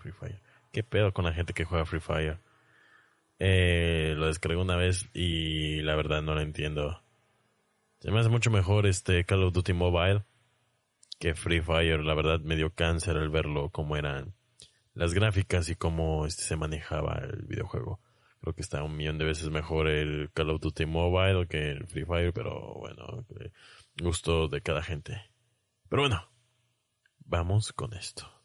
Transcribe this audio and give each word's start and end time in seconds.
Free 0.00 0.12
Fire. 0.12 0.40
¿Qué 0.72 0.82
pedo 0.82 1.12
con 1.12 1.24
la 1.24 1.32
gente 1.32 1.52
que 1.52 1.64
juega 1.64 1.84
Free 1.84 2.00
Fire? 2.00 2.38
Eh, 3.38 4.14
lo 4.16 4.26
descargué 4.26 4.56
una 4.56 4.76
vez 4.76 5.08
y 5.14 5.80
la 5.82 5.96
verdad 5.96 6.22
no 6.22 6.34
lo 6.34 6.40
entiendo. 6.40 7.02
Se 8.00 8.10
me 8.10 8.20
hace 8.20 8.28
mucho 8.28 8.50
mejor 8.50 8.86
este 8.86 9.24
Call 9.24 9.44
of 9.44 9.52
Duty 9.52 9.72
Mobile 9.72 10.24
que 11.18 11.34
Free 11.34 11.60
Fire. 11.60 12.00
La 12.00 12.14
verdad 12.14 12.40
me 12.40 12.56
dio 12.56 12.74
cáncer 12.74 13.16
al 13.16 13.30
verlo 13.30 13.70
cómo 13.70 13.96
eran 13.96 14.34
las 14.94 15.14
gráficas 15.14 15.68
y 15.68 15.76
cómo 15.76 16.26
este, 16.26 16.42
se 16.42 16.56
manejaba 16.56 17.18
el 17.22 17.46
videojuego. 17.46 18.00
Creo 18.40 18.54
que 18.54 18.62
está 18.62 18.82
un 18.82 18.96
millón 18.96 19.18
de 19.18 19.26
veces 19.26 19.50
mejor 19.50 19.88
el 19.88 20.30
Call 20.32 20.50
of 20.50 20.60
Duty 20.60 20.86
Mobile 20.86 21.46
que 21.46 21.70
el 21.70 21.86
Free 21.86 22.04
Fire, 22.04 22.32
pero 22.32 22.74
bueno, 22.74 23.26
gusto 24.02 24.48
de 24.48 24.62
cada 24.62 24.82
gente. 24.82 25.20
Pero 25.88 26.02
bueno, 26.02 26.30
vamos 27.18 27.72
con 27.72 27.92
esto. 27.94 28.39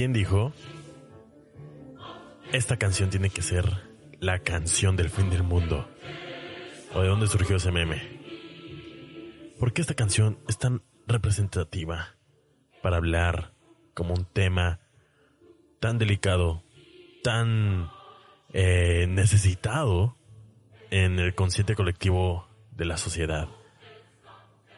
¿Quién 0.00 0.14
dijo? 0.14 0.54
Esta 2.52 2.76
canción 2.76 3.10
tiene 3.10 3.30
que 3.30 3.42
ser 3.42 3.64
la 4.18 4.40
canción 4.40 4.96
del 4.96 5.08
fin 5.08 5.30
del 5.30 5.44
mundo. 5.44 5.88
¿O 6.92 7.00
de 7.00 7.06
dónde 7.06 7.28
surgió 7.28 7.56
ese 7.56 7.70
meme? 7.70 8.02
¿Por 9.60 9.72
qué 9.72 9.82
esta 9.82 9.94
canción 9.94 10.36
es 10.48 10.58
tan 10.58 10.82
representativa 11.06 12.16
para 12.82 12.96
hablar 12.96 13.52
como 13.94 14.14
un 14.14 14.24
tema 14.24 14.80
tan 15.78 15.98
delicado, 15.98 16.64
tan 17.22 17.88
eh, 18.52 19.06
necesitado 19.08 20.16
en 20.90 21.20
el 21.20 21.36
consciente 21.36 21.76
colectivo 21.76 22.48
de 22.72 22.84
la 22.84 22.96
sociedad? 22.96 23.48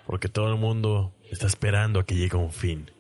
Porque 0.07 0.29
todo 0.29 0.53
el 0.53 0.59
mundo 0.59 1.15
está 1.31 1.47
esperando 1.47 2.01
a 2.01 2.05
que 2.05 2.17
llegue 2.17 2.37
un 2.37 2.53
fin. 2.53 2.91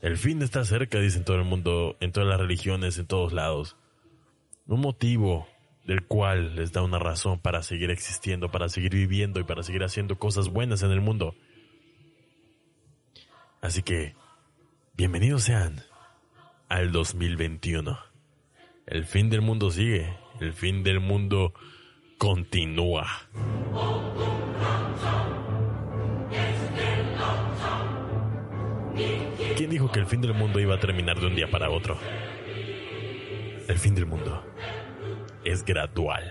El 0.00 0.16
fin 0.16 0.40
está 0.40 0.64
cerca, 0.64 0.98
dicen 0.98 1.24
todo 1.24 1.36
el 1.36 1.44
mundo, 1.44 1.98
en 2.00 2.10
todas 2.10 2.28
las 2.28 2.40
religiones, 2.40 2.96
en 2.96 3.06
todos 3.06 3.34
lados. 3.34 3.76
Un 4.66 4.80
motivo 4.80 5.46
del 5.84 6.06
cual 6.06 6.54
les 6.54 6.72
da 6.72 6.82
una 6.82 6.98
razón 6.98 7.40
para 7.40 7.62
seguir 7.62 7.90
existiendo, 7.90 8.50
para 8.50 8.68
seguir 8.68 8.92
viviendo 8.92 9.40
y 9.40 9.44
para 9.44 9.62
seguir 9.62 9.82
haciendo 9.82 10.18
cosas 10.18 10.48
buenas 10.48 10.82
en 10.82 10.92
el 10.92 11.00
mundo. 11.00 11.34
Así 13.60 13.82
que, 13.82 14.14
bienvenidos 14.94 15.44
sean 15.44 15.82
al 16.68 16.92
2021. 16.92 17.98
El 18.86 19.04
fin 19.04 19.30
del 19.30 19.40
mundo 19.40 19.70
sigue, 19.70 20.16
el 20.40 20.52
fin 20.52 20.82
del 20.82 21.00
mundo 21.00 21.52
continúa. 22.18 23.06
¿Quién 29.56 29.70
dijo 29.70 29.90
que 29.90 30.00
el 30.00 30.06
fin 30.06 30.20
del 30.20 30.34
mundo 30.34 30.60
iba 30.60 30.74
a 30.74 30.80
terminar 30.80 31.18
de 31.20 31.26
un 31.26 31.34
día 31.34 31.50
para 31.50 31.70
otro? 31.70 31.98
El 33.72 33.78
fin 33.78 33.94
del 33.94 34.04
mundo 34.04 34.44
es 35.46 35.64
gradual. 35.64 36.30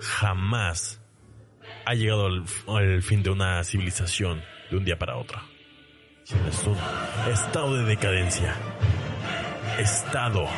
Jamás 0.00 1.00
ha 1.86 1.94
llegado 1.94 2.26
el, 2.26 3.02
fin 3.04 3.22
de 3.22 3.30
una 3.30 3.62
civilización 3.62 4.42
de 4.68 4.78
un 4.78 4.84
día 4.84 4.98
para 4.98 5.16
otro. 5.16 5.40
Es 6.24 6.66
un 6.66 6.76
estado 7.32 7.76
de 7.76 7.84
decadencia. 7.84 8.52
Estado 9.78 10.48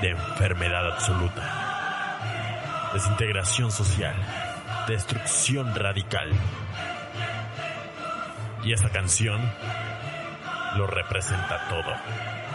de 0.00 0.10
enfermedad 0.10 0.92
absoluta. 0.92 2.90
Desintegración 2.94 3.72
social. 3.72 4.14
Destrucción 4.86 5.74
radical 5.74 6.30
y 8.62 8.72
esta 8.72 8.90
canción 8.90 9.40
lo 10.76 10.86
representa 10.86 11.66
todo. 11.68 12.45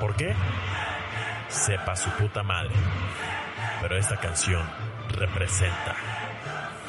¿Por 0.00 0.14
qué? 0.16 0.34
Sepa 1.48 1.96
su 1.96 2.10
puta 2.10 2.42
madre. 2.42 2.74
Pero 3.80 3.96
esta 3.96 4.16
canción 4.18 4.66
representa 5.08 5.96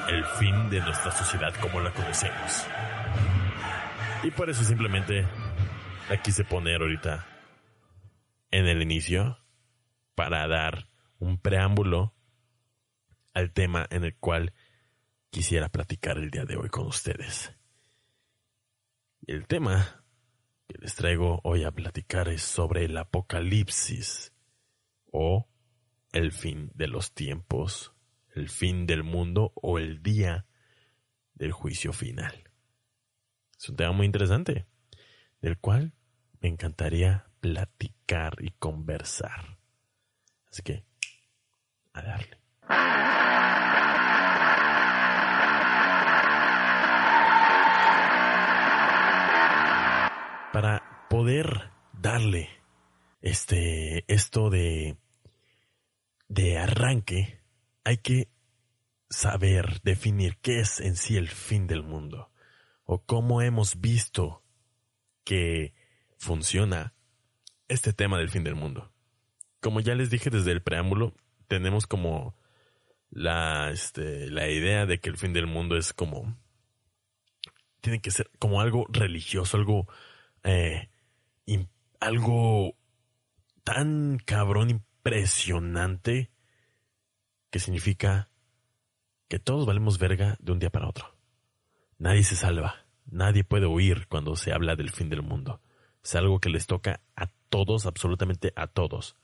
el 0.10 0.26
fin 0.26 0.70
de 0.70 0.80
nuestra 0.82 1.12
sociedad 1.12 1.54
como 1.62 1.80
la 1.80 1.92
conocemos. 1.92 2.66
Y 4.24 4.32
por 4.32 4.50
eso 4.50 4.64
simplemente 4.64 5.26
la 6.10 6.22
quise 6.22 6.44
poner 6.44 6.82
ahorita 6.82 7.26
en 8.52 8.68
el 8.68 8.82
inicio 8.82 9.38
para 10.16 10.48
dar 10.48 10.90
un 11.20 11.38
preámbulo 11.38 12.14
al 13.34 13.52
tema 13.54 13.86
en 13.90 14.04
el 14.04 14.16
cual 14.16 14.54
quisiera 15.30 15.70
platicar 15.70 16.18
el 16.18 16.32
día 16.32 16.46
de 16.46 16.58
hoy 16.58 16.70
con 16.70 16.88
ustedes. 16.88 17.54
El 19.28 19.46
tema 19.46 20.07
que 20.68 20.78
les 20.80 20.96
traigo 20.96 21.40
hoy 21.44 21.64
a 21.64 21.72
platicar 21.72 22.28
es 22.30 22.42
sobre 22.42 22.86
el 22.86 22.98
apocalipsis 22.98 24.34
o 25.12 25.48
el 26.12 26.32
fin 26.32 26.72
de 26.76 26.88
los 26.88 27.14
tiempos, 27.14 27.94
el 28.34 28.50
fin 28.50 28.86
del 28.86 29.04
mundo 29.04 29.54
o 29.56 29.80
el 29.80 30.04
día 30.04 30.46
del 31.34 31.52
juicio 31.52 31.94
final. 31.94 32.52
Es 33.58 33.70
un 33.70 33.76
tema 33.76 33.92
muy 33.92 34.06
interesante, 34.06 34.68
del 35.42 35.58
cual 35.58 35.94
me 36.42 36.50
encantaría 36.50 37.30
platicar 37.40 38.36
y 38.40 38.52
conversar. 38.52 39.60
Así 40.52 40.62
que, 40.64 40.86
a 41.94 42.02
darle. 42.02 42.37
Para 50.60 51.06
poder 51.08 51.70
darle 51.94 52.50
este 53.22 54.12
esto 54.12 54.50
de 54.50 54.98
de 56.30 56.58
arranque 56.58 57.44
hay 57.84 57.98
que 57.98 58.30
saber 59.08 59.82
definir 59.84 60.38
qué 60.38 60.60
es 60.60 60.80
en 60.80 60.96
sí 60.96 61.16
el 61.16 61.28
fin 61.28 61.68
del 61.68 61.84
mundo 61.84 62.32
o 62.86 63.06
cómo 63.06 63.44
hemos 63.44 63.80
visto 63.80 64.42
que 65.24 65.76
funciona 66.18 66.96
este 67.68 67.94
tema 67.94 68.18
del 68.18 68.32
fin 68.32 68.44
del 68.44 68.56
mundo. 68.56 68.92
Como 69.60 69.80
ya 69.80 69.94
les 69.94 70.10
dije 70.10 70.32
desde 70.32 70.54
el 70.54 70.64
preámbulo, 70.64 71.14
tenemos 71.48 71.86
como 71.86 72.36
la, 73.12 73.70
este, 73.70 74.28
la 74.32 74.50
idea 74.50 74.88
de 74.88 75.00
que 75.00 75.10
el 75.10 75.18
fin 75.18 75.34
del 75.34 75.46
mundo 75.46 75.78
es 75.78 75.94
como, 75.94 76.36
tiene 77.80 78.02
que 78.02 78.10
ser 78.10 78.32
como 78.40 78.60
algo 78.60 78.88
religioso, 78.90 79.56
algo 79.56 79.88
eh, 80.44 80.90
algo 82.00 82.76
tan 83.64 84.20
cabrón, 84.24 84.70
impresionante, 84.70 86.32
que 87.50 87.60
significa 87.60 88.30
que 89.28 89.40
todos 89.40 89.66
valemos 89.66 89.98
verga 89.98 90.38
de 90.40 90.52
un 90.52 90.60
día 90.60 90.70
para 90.70 90.88
otro. 90.88 91.16
Nadie 91.98 92.24
se 92.24 92.36
salva, 92.36 92.86
nadie 93.06 93.44
puede 93.44 93.66
huir 93.66 94.08
cuando 94.08 94.36
se 94.36 94.54
habla 94.54 94.76
del 94.76 94.92
fin 94.92 95.10
del 95.10 95.22
mundo. 95.22 95.62
Es 96.04 96.16
algo 96.16 96.40
que 96.40 96.50
les 96.50 96.68
toca 96.68 97.02
a 97.16 97.28
todos, 97.50 97.86
absolutamente 97.86 98.54
a 98.56 98.68
todos. 98.68 99.16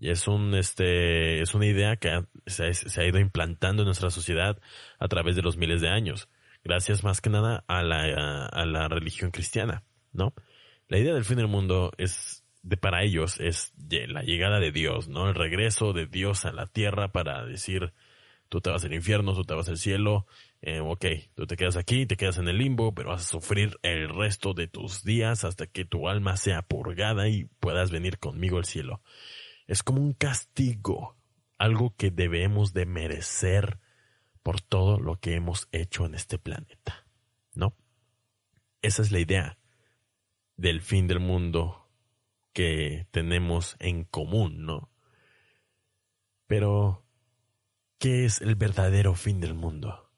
Y 0.00 0.10
es 0.10 0.26
un, 0.26 0.54
este, 0.54 1.42
es 1.42 1.54
una 1.54 1.66
idea 1.66 1.96
que 1.96 2.24
se, 2.46 2.72
se, 2.74 3.00
ha 3.00 3.06
ido 3.06 3.20
implantando 3.20 3.82
en 3.82 3.86
nuestra 3.86 4.10
sociedad 4.10 4.58
a 4.98 5.08
través 5.08 5.36
de 5.36 5.42
los 5.42 5.56
miles 5.56 5.80
de 5.80 5.90
años 5.90 6.28
gracias 6.64 7.04
más 7.04 7.20
que 7.20 7.30
nada 7.30 7.64
a 7.66 7.82
la, 7.82 8.46
a, 8.46 8.66
la 8.66 8.88
religión 8.88 9.30
cristiana, 9.30 9.84
¿no? 10.12 10.34
La 10.88 10.98
idea 10.98 11.14
del 11.14 11.24
fin 11.24 11.36
del 11.36 11.48
mundo 11.48 11.92
es, 11.98 12.44
de 12.62 12.76
para 12.76 13.02
ellos, 13.02 13.40
es 13.40 13.72
la 13.88 14.22
llegada 14.22 14.60
de 14.60 14.72
Dios, 14.72 15.08
¿no? 15.08 15.28
El 15.28 15.34
regreso 15.34 15.92
de 15.92 16.06
Dios 16.06 16.44
a 16.44 16.52
la 16.52 16.66
tierra 16.66 17.12
para 17.12 17.44
decir, 17.44 17.92
tú 18.48 18.60
te 18.60 18.70
vas 18.70 18.84
al 18.84 18.92
infierno, 18.92 19.34
tú 19.34 19.44
te 19.44 19.54
vas 19.54 19.68
al 19.68 19.78
cielo, 19.78 20.26
eh, 20.60 20.80
ok, 20.80 21.06
tú 21.34 21.46
te 21.46 21.56
quedas 21.56 21.76
aquí, 21.76 22.06
te 22.06 22.16
quedas 22.16 22.38
en 22.38 22.48
el 22.48 22.58
limbo, 22.58 22.94
pero 22.94 23.10
vas 23.10 23.22
a 23.22 23.28
sufrir 23.28 23.78
el 23.82 24.08
resto 24.10 24.54
de 24.54 24.68
tus 24.68 25.02
días 25.02 25.44
hasta 25.44 25.66
que 25.66 25.84
tu 25.84 26.08
alma 26.08 26.36
sea 26.36 26.62
purgada 26.62 27.28
y 27.28 27.46
puedas 27.58 27.90
venir 27.90 28.18
conmigo 28.18 28.58
al 28.58 28.64
cielo. 28.64 29.02
Es 29.66 29.82
como 29.82 30.02
un 30.02 30.12
castigo, 30.12 31.16
algo 31.58 31.94
que 31.96 32.10
debemos 32.10 32.72
de 32.74 32.86
merecer 32.86 33.78
por 34.42 34.60
todo 34.60 34.98
lo 34.98 35.20
que 35.20 35.34
hemos 35.34 35.68
hecho 35.72 36.06
en 36.06 36.14
este 36.14 36.38
planeta. 36.38 37.06
¿No? 37.54 37.76
Esa 38.80 39.02
es 39.02 39.12
la 39.12 39.20
idea 39.20 39.58
del 40.56 40.80
fin 40.80 41.06
del 41.06 41.20
mundo 41.20 41.88
que 42.52 43.06
tenemos 43.10 43.76
en 43.78 44.04
común, 44.04 44.66
¿no? 44.66 44.90
Pero, 46.46 47.04
¿qué 47.98 48.24
es 48.24 48.40
el 48.40 48.56
verdadero 48.56 49.14
fin 49.14 49.40
del 49.40 49.54
mundo? 49.54 50.10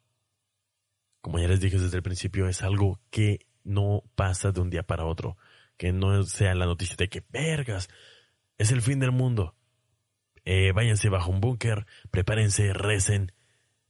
Como 1.20 1.38
ya 1.38 1.48
les 1.48 1.60
dije 1.60 1.78
desde 1.78 1.96
el 1.96 2.02
principio, 2.02 2.48
es 2.48 2.62
algo 2.62 3.00
que 3.10 3.46
no 3.62 4.02
pasa 4.14 4.52
de 4.52 4.60
un 4.60 4.70
día 4.70 4.82
para 4.82 5.06
otro. 5.06 5.36
Que 5.76 5.92
no 5.92 6.22
sea 6.24 6.54
la 6.54 6.66
noticia 6.66 6.96
de 6.96 7.08
que, 7.08 7.24
vergas, 7.30 7.88
es 8.58 8.70
el 8.72 8.82
fin 8.82 9.00
del 9.00 9.12
mundo. 9.12 9.56
Eh, 10.44 10.72
váyanse 10.72 11.08
bajo 11.08 11.30
un 11.30 11.40
búnker, 11.40 11.86
prepárense, 12.10 12.72
recen. 12.72 13.32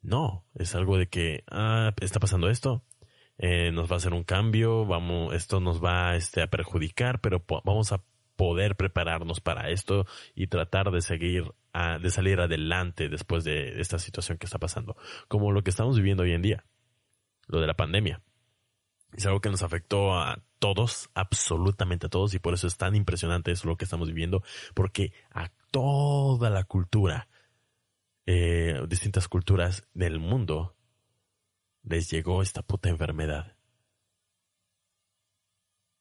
No, 0.05 0.45
es 0.55 0.75
algo 0.75 0.99
de 0.99 1.09
que, 1.09 1.45
ah, 1.51 1.95
está 2.01 2.21
pasando 2.21 2.51
esto, 2.51 2.85
eh, 3.39 3.73
nos 3.73 3.91
va 3.91 3.95
a 3.95 3.97
hacer 3.97 4.12
un 4.12 4.23
cambio, 4.23 4.85
vamos, 4.85 5.35
esto 5.35 5.61
nos 5.61 5.83
va 5.83 6.15
este, 6.15 6.43
a 6.43 6.47
perjudicar, 6.47 7.23
pero 7.23 7.43
vamos 7.65 7.91
a 7.93 8.05
poder 8.37 8.77
prepararnos 8.77 9.41
para 9.41 9.71
esto 9.71 10.05
y 10.35 10.49
tratar 10.49 10.91
de 10.91 11.01
seguir, 11.01 11.45
de 11.73 12.11
salir 12.11 12.39
adelante 12.41 13.09
después 13.09 13.45
de 13.45 13.81
esta 13.81 13.99
situación 13.99 14.37
que 14.37 14.45
está 14.45 14.59
pasando, 14.59 14.95
como 15.27 15.53
lo 15.53 15.62
que 15.62 15.71
estamos 15.71 15.97
viviendo 15.97 16.25
hoy 16.25 16.33
en 16.33 16.43
día, 16.43 16.67
lo 17.47 17.61
de 17.61 17.67
la 17.67 17.75
pandemia. 17.75 18.21
Es 19.17 19.25
algo 19.25 19.41
que 19.41 19.49
nos 19.49 19.62
afectó 19.62 20.19
a 20.19 20.43
todos, 20.59 21.09
absolutamente 21.15 22.07
a 22.07 22.11
todos, 22.11 22.35
y 22.35 22.41
por 22.41 22.53
eso 22.53 22.67
es 22.67 22.77
tan 22.77 22.95
impresionante 22.95 23.53
eso 23.53 23.69
lo 23.69 23.77
que 23.77 23.85
estamos 23.85 24.09
viviendo, 24.09 24.43
porque 24.75 25.15
a 25.31 25.50
toda 25.71 26.50
la 26.50 26.65
cultura, 26.65 27.29
eh, 28.26 28.81
distintas 28.88 29.29
culturas 29.29 29.87
del 29.93 30.19
mundo, 30.19 30.76
les 31.82 32.11
llegó 32.11 32.43
esta 32.43 32.62
puta 32.62 32.88
enfermedad. 32.88 33.56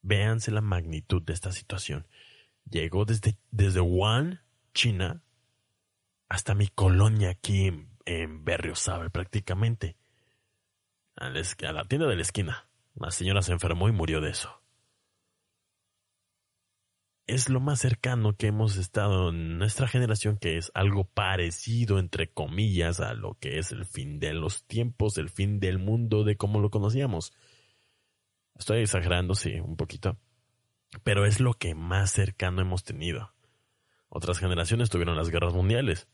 Véanse 0.02 0.50
la 0.50 0.60
magnitud 0.60 1.22
de 1.22 1.32
esta 1.32 1.52
situación. 1.52 2.06
Llegó 2.68 3.04
desde, 3.04 3.38
desde 3.50 3.80
Wuhan, 3.80 4.42
China, 4.72 5.22
hasta 6.28 6.54
mi 6.54 6.68
colonia 6.68 7.30
aquí 7.30 7.66
en, 7.66 7.90
en 8.04 8.44
prácticamente. 8.44 9.96
A 11.16 11.28
la, 11.28 11.40
a 11.40 11.72
la 11.72 11.84
tienda 11.84 12.08
de 12.08 12.16
la 12.16 12.22
esquina. 12.22 12.68
La 12.94 13.10
señora 13.10 13.42
se 13.42 13.52
enfermó 13.52 13.88
y 13.88 13.92
murió 13.92 14.20
de 14.20 14.30
eso. 14.30 14.63
Es 17.26 17.48
lo 17.48 17.58
más 17.58 17.80
cercano 17.80 18.36
que 18.36 18.48
hemos 18.48 18.76
estado 18.76 19.30
en 19.30 19.56
nuestra 19.56 19.88
generación, 19.88 20.36
que 20.36 20.58
es 20.58 20.70
algo 20.74 21.04
parecido, 21.04 21.98
entre 21.98 22.30
comillas, 22.30 23.00
a 23.00 23.14
lo 23.14 23.38
que 23.40 23.58
es 23.58 23.72
el 23.72 23.86
fin 23.86 24.18
de 24.18 24.34
los 24.34 24.64
tiempos, 24.64 25.16
el 25.16 25.30
fin 25.30 25.58
del 25.58 25.78
mundo 25.78 26.24
de 26.24 26.36
cómo 26.36 26.60
lo 26.60 26.70
conocíamos. 26.70 27.32
Estoy 28.58 28.82
exagerando, 28.82 29.34
sí, 29.34 29.54
un 29.54 29.76
poquito. 29.76 30.18
Pero 31.02 31.24
es 31.24 31.40
lo 31.40 31.54
que 31.54 31.74
más 31.74 32.10
cercano 32.10 32.60
hemos 32.60 32.84
tenido. 32.84 33.32
Otras 34.10 34.38
generaciones 34.38 34.90
tuvieron 34.90 35.16
las 35.16 35.30
guerras 35.30 35.54
mundiales, 35.54 36.08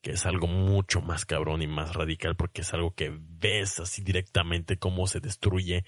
que 0.00 0.12
es 0.12 0.24
algo 0.24 0.46
mucho 0.46 1.02
más 1.02 1.26
cabrón 1.26 1.60
y 1.60 1.66
más 1.66 1.94
radical 1.94 2.34
porque 2.34 2.62
es 2.62 2.72
algo 2.72 2.94
que 2.94 3.14
ves 3.20 3.78
así 3.78 4.02
directamente 4.02 4.78
cómo 4.78 5.06
se 5.06 5.20
destruye 5.20 5.84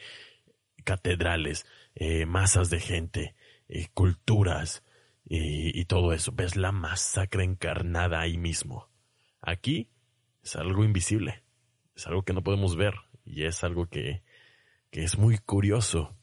catedrales, 0.84 1.66
eh, 1.94 2.26
masas 2.26 2.70
de 2.70 2.80
gente, 2.80 3.34
eh, 3.68 3.88
culturas 3.94 4.82
y, 5.24 5.84
todo 5.84 6.12
eso. 6.12 6.32
Ves 6.32 6.56
la 6.56 6.72
masacre 6.72 7.44
encarnada 7.44 8.20
ahí 8.20 8.38
mismo. 8.38 8.88
Aquí 9.40 9.90
es 10.42 10.56
algo 10.56 10.84
invisible, 10.84 11.44
es 11.94 12.06
algo 12.06 12.22
que 12.22 12.32
no 12.32 12.42
podemos 12.42 12.76
ver 12.76 12.94
y 13.24 13.44
es 13.44 13.62
algo 13.64 13.86
que, 13.86 14.22
que 14.90 15.04
es 15.04 15.18
muy 15.18 15.38
curioso 15.38 16.16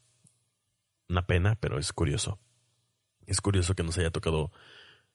una 1.08 1.26
pena, 1.26 1.56
pero 1.60 1.78
es 1.78 1.92
curioso. 1.92 2.40
Es 3.26 3.40
curioso 3.40 3.74
que 3.74 3.82
nos 3.82 3.96
haya 3.98 4.10
tocado 4.10 4.50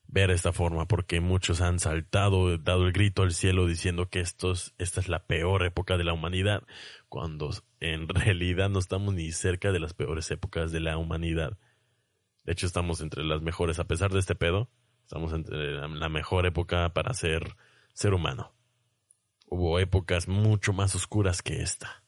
ver 0.08 0.30
esta 0.30 0.52
forma 0.52 0.88
porque 0.88 1.22
muchos 1.22 1.62
han 1.62 1.80
saltado, 1.80 2.58
dado 2.58 2.86
el 2.86 2.92
grito 2.92 3.24
al 3.24 3.34
cielo 3.34 3.66
diciendo 3.66 4.10
que 4.10 4.20
estos, 4.20 4.74
esta 4.78 5.00
es 5.00 5.08
la 5.08 5.26
peor 5.26 5.64
época 5.64 5.98
de 5.98 6.04
la 6.04 6.14
humanidad, 6.14 6.64
cuando 7.08 7.52
en 7.80 8.08
realidad 8.10 8.70
no 8.70 8.80
estamos 8.80 9.14
ni 9.14 9.32
cerca 9.32 9.72
de 9.72 9.80
las 9.80 9.94
peores 9.94 10.30
épocas 10.32 10.72
de 10.72 10.82
la 10.82 10.98
humanidad. 10.98 11.58
De 12.44 12.54
hecho, 12.54 12.66
estamos 12.66 13.02
entre 13.02 13.24
las 13.24 13.42
mejores, 13.42 13.80
a 13.80 13.88
pesar 13.88 14.12
de 14.12 14.20
este 14.20 14.36
pedo, 14.36 14.70
estamos 15.04 15.34
entre 15.34 15.88
la 15.88 16.10
mejor 16.10 16.46
época 16.46 16.94
para 16.94 17.14
ser 17.14 17.56
ser 17.94 18.14
humano. 18.14 18.54
Hubo 19.48 19.80
épocas 19.80 20.28
mucho 20.28 20.74
más 20.74 20.96
oscuras 20.96 21.42
que 21.42 21.62
esta. 21.62 22.04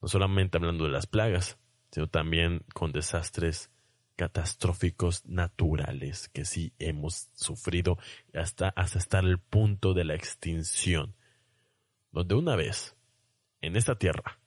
No 0.00 0.08
solamente 0.08 0.58
hablando 0.58 0.84
de 0.84 0.90
las 0.90 1.06
plagas, 1.06 1.58
sino 1.90 2.08
también 2.08 2.64
con 2.74 2.92
desastres 2.92 3.70
catastróficos 4.16 5.24
naturales 5.26 6.28
que 6.28 6.44
sí 6.44 6.72
hemos 6.78 7.30
sufrido 7.34 7.98
hasta, 8.32 8.68
hasta 8.70 8.98
estar 8.98 9.24
al 9.24 9.40
punto 9.40 9.94
de 9.94 10.04
la 10.04 10.14
extinción, 10.14 11.16
donde 12.12 12.34
una 12.34 12.54
vez 12.54 12.96
en 13.60 13.76
esta 13.76 13.96
tierra 13.96 14.38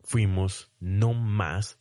fuimos 0.00 0.72
no 0.80 1.14
más 1.14 1.78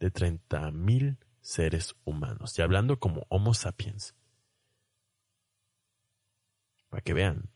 de 0.00 0.12
30.000 0.12 1.18
seres 1.40 1.96
humanos, 2.04 2.58
y 2.58 2.62
hablando 2.62 2.98
como 2.98 3.26
Homo 3.28 3.54
sapiens. 3.54 4.14
Para 6.88 7.02
que 7.02 7.12
vean, 7.12 7.50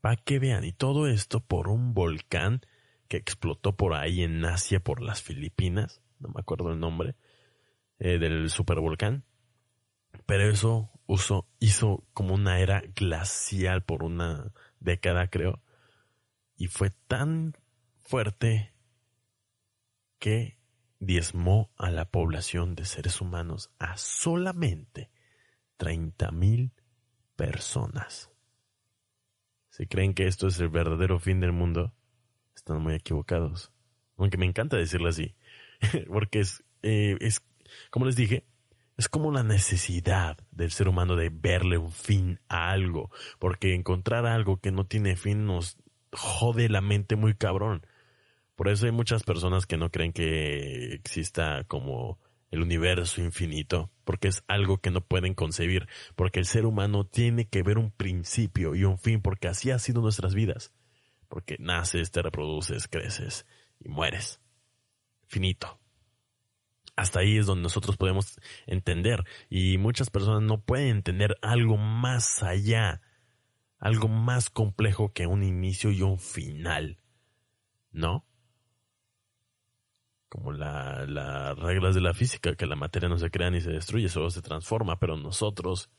para 0.00 0.16
que 0.16 0.38
vean, 0.38 0.64
y 0.64 0.72
todo 0.72 1.06
esto 1.06 1.40
por 1.40 1.68
un 1.68 1.94
volcán 1.94 2.62
que 3.08 3.16
explotó 3.16 3.76
por 3.76 3.94
ahí 3.94 4.22
en 4.22 4.44
Asia, 4.44 4.80
por 4.80 5.00
las 5.00 5.22
Filipinas, 5.22 6.02
no 6.18 6.28
me 6.28 6.40
acuerdo 6.40 6.70
el 6.70 6.78
nombre, 6.78 7.16
eh, 7.98 8.18
del 8.18 8.50
supervolcán. 8.50 9.24
Pero 10.26 10.48
eso 10.50 10.90
hizo 11.58 12.06
como 12.12 12.34
una 12.34 12.60
era 12.60 12.82
glacial 12.94 13.82
por 13.82 14.02
una 14.02 14.52
década, 14.78 15.28
creo. 15.28 15.62
Y 16.56 16.66
fue 16.66 16.90
tan 17.06 17.54
fuerte 18.00 18.74
que 20.18 20.57
diezmó 21.00 21.70
a 21.76 21.90
la 21.90 22.10
población 22.10 22.74
de 22.74 22.84
seres 22.84 23.20
humanos 23.20 23.70
a 23.78 23.96
solamente 23.96 25.10
30 25.76 26.30
mil 26.32 26.72
personas. 27.36 28.30
Si 29.70 29.86
creen 29.86 30.14
que 30.14 30.26
esto 30.26 30.48
es 30.48 30.58
el 30.58 30.68
verdadero 30.68 31.18
fin 31.18 31.40
del 31.40 31.52
mundo, 31.52 31.94
están 32.54 32.82
muy 32.82 32.94
equivocados. 32.94 33.72
Aunque 34.16 34.36
me 34.36 34.46
encanta 34.46 34.76
decirlo 34.76 35.08
así, 35.08 35.36
porque 36.08 36.40
es, 36.40 36.64
eh, 36.82 37.16
es, 37.20 37.42
como 37.90 38.06
les 38.06 38.16
dije, 38.16 38.44
es 38.96 39.08
como 39.08 39.30
la 39.30 39.44
necesidad 39.44 40.38
del 40.50 40.72
ser 40.72 40.88
humano 40.88 41.14
de 41.14 41.30
verle 41.30 41.78
un 41.78 41.92
fin 41.92 42.40
a 42.48 42.70
algo, 42.70 43.12
porque 43.38 43.74
encontrar 43.74 44.26
algo 44.26 44.60
que 44.60 44.72
no 44.72 44.86
tiene 44.86 45.14
fin 45.14 45.46
nos 45.46 45.76
jode 46.12 46.68
la 46.68 46.80
mente 46.80 47.14
muy 47.14 47.34
cabrón. 47.34 47.86
Por 48.58 48.68
eso 48.68 48.84
hay 48.84 48.92
muchas 48.92 49.22
personas 49.22 49.64
que 49.64 49.78
no 49.78 49.90
creen 49.90 50.12
que 50.12 50.92
exista 50.92 51.64
como 51.64 52.18
el 52.50 52.60
universo 52.60 53.22
infinito, 53.22 53.90
porque 54.04 54.28
es 54.28 54.44
algo 54.48 54.82
que 54.82 54.90
no 54.90 55.00
pueden 55.00 55.32
concebir, 55.32 55.88
porque 56.16 56.40
el 56.40 56.44
ser 56.44 56.66
humano 56.66 57.06
tiene 57.06 57.46
que 57.46 57.62
ver 57.62 57.78
un 57.78 57.90
principio 57.90 58.74
y 58.74 58.84
un 58.84 58.98
fin, 58.98 59.22
porque 59.22 59.48
así 59.48 59.70
ha 59.70 59.78
sido 59.78 60.02
nuestras 60.02 60.34
vidas 60.34 60.74
porque 61.28 61.56
naces, 61.60 62.10
te 62.10 62.22
reproduces, 62.22 62.88
creces 62.88 63.46
y 63.78 63.88
mueres. 63.88 64.40
Finito. 65.26 65.78
Hasta 66.96 67.20
ahí 67.20 67.38
es 67.38 67.46
donde 67.46 67.62
nosotros 67.62 67.96
podemos 67.96 68.40
entender 68.66 69.24
y 69.48 69.78
muchas 69.78 70.10
personas 70.10 70.42
no 70.42 70.60
pueden 70.60 70.88
entender 70.88 71.36
algo 71.42 71.76
más 71.76 72.42
allá, 72.42 73.02
algo 73.78 74.08
más 74.08 74.50
complejo 74.50 75.12
que 75.12 75.26
un 75.26 75.44
inicio 75.44 75.92
y 75.92 76.02
un 76.02 76.18
final. 76.18 76.98
¿No? 77.92 78.26
Como 80.28 80.52
las 80.52 81.58
reglas 81.58 81.94
de 81.94 82.02
la 82.02 82.12
física, 82.12 82.54
que 82.54 82.66
la 82.66 82.76
materia 82.76 83.08
no 83.08 83.18
se 83.18 83.30
crea 83.30 83.50
ni 83.50 83.60
se 83.60 83.70
destruye, 83.70 84.08
solo 84.08 84.30
se 84.30 84.42
transforma, 84.42 84.98
pero 84.98 85.16
nosotros 85.16 85.90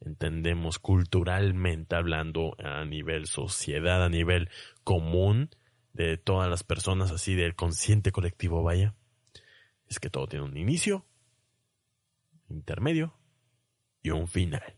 entendemos 0.00 0.78
culturalmente 0.78 1.96
hablando 1.96 2.56
a 2.58 2.84
nivel 2.84 3.26
sociedad, 3.26 4.04
a 4.04 4.08
nivel 4.08 4.50
común 4.84 5.50
de 5.92 6.16
todas 6.18 6.48
las 6.48 6.62
personas, 6.62 7.10
así 7.10 7.34
del 7.34 7.54
consciente 7.54 8.12
colectivo, 8.12 8.62
vaya, 8.62 8.94
es 9.86 9.98
que 9.98 10.10
todo 10.10 10.26
tiene 10.26 10.44
un 10.44 10.56
inicio, 10.56 11.06
intermedio 12.48 13.14
y 14.02 14.10
un 14.10 14.28
final. 14.28 14.76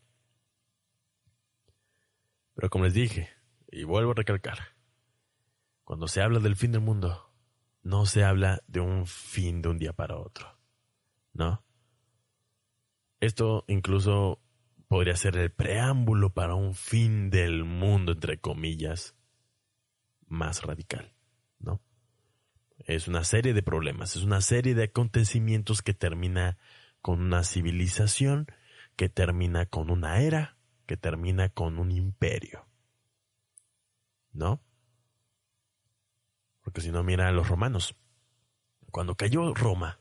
Pero 2.54 2.70
como 2.70 2.84
les 2.84 2.94
dije, 2.94 3.30
y 3.70 3.84
vuelvo 3.84 4.12
a 4.12 4.14
recalcar, 4.14 4.58
cuando 5.84 6.08
se 6.08 6.22
habla 6.22 6.38
del 6.38 6.56
fin 6.56 6.72
del 6.72 6.80
mundo, 6.80 7.31
no 7.82 8.06
se 8.06 8.24
habla 8.24 8.62
de 8.66 8.80
un 8.80 9.06
fin 9.06 9.62
de 9.62 9.68
un 9.68 9.78
día 9.78 9.92
para 9.92 10.16
otro, 10.16 10.58
¿no? 11.32 11.64
Esto 13.20 13.64
incluso 13.68 14.40
podría 14.88 15.16
ser 15.16 15.36
el 15.36 15.50
preámbulo 15.50 16.34
para 16.34 16.54
un 16.54 16.74
fin 16.74 17.30
del 17.30 17.64
mundo, 17.64 18.12
entre 18.12 18.38
comillas, 18.38 19.14
más 20.26 20.62
radical, 20.62 21.14
¿no? 21.58 21.80
Es 22.78 23.08
una 23.08 23.24
serie 23.24 23.54
de 23.54 23.62
problemas, 23.62 24.16
es 24.16 24.22
una 24.22 24.40
serie 24.40 24.74
de 24.74 24.84
acontecimientos 24.84 25.82
que 25.82 25.94
termina 25.94 26.58
con 27.00 27.20
una 27.20 27.44
civilización 27.44 28.46
que 28.96 29.08
termina 29.08 29.66
con 29.66 29.90
una 29.90 30.20
era, 30.20 30.56
que 30.86 30.96
termina 30.96 31.48
con 31.48 31.78
un 31.78 31.90
imperio. 31.90 32.66
¿No? 34.32 34.62
Porque 36.62 36.80
si 36.80 36.90
no, 36.90 37.02
mira 37.02 37.28
a 37.28 37.32
los 37.32 37.48
romanos. 37.48 37.94
Cuando 38.90 39.14
cayó 39.14 39.52
Roma, 39.54 39.98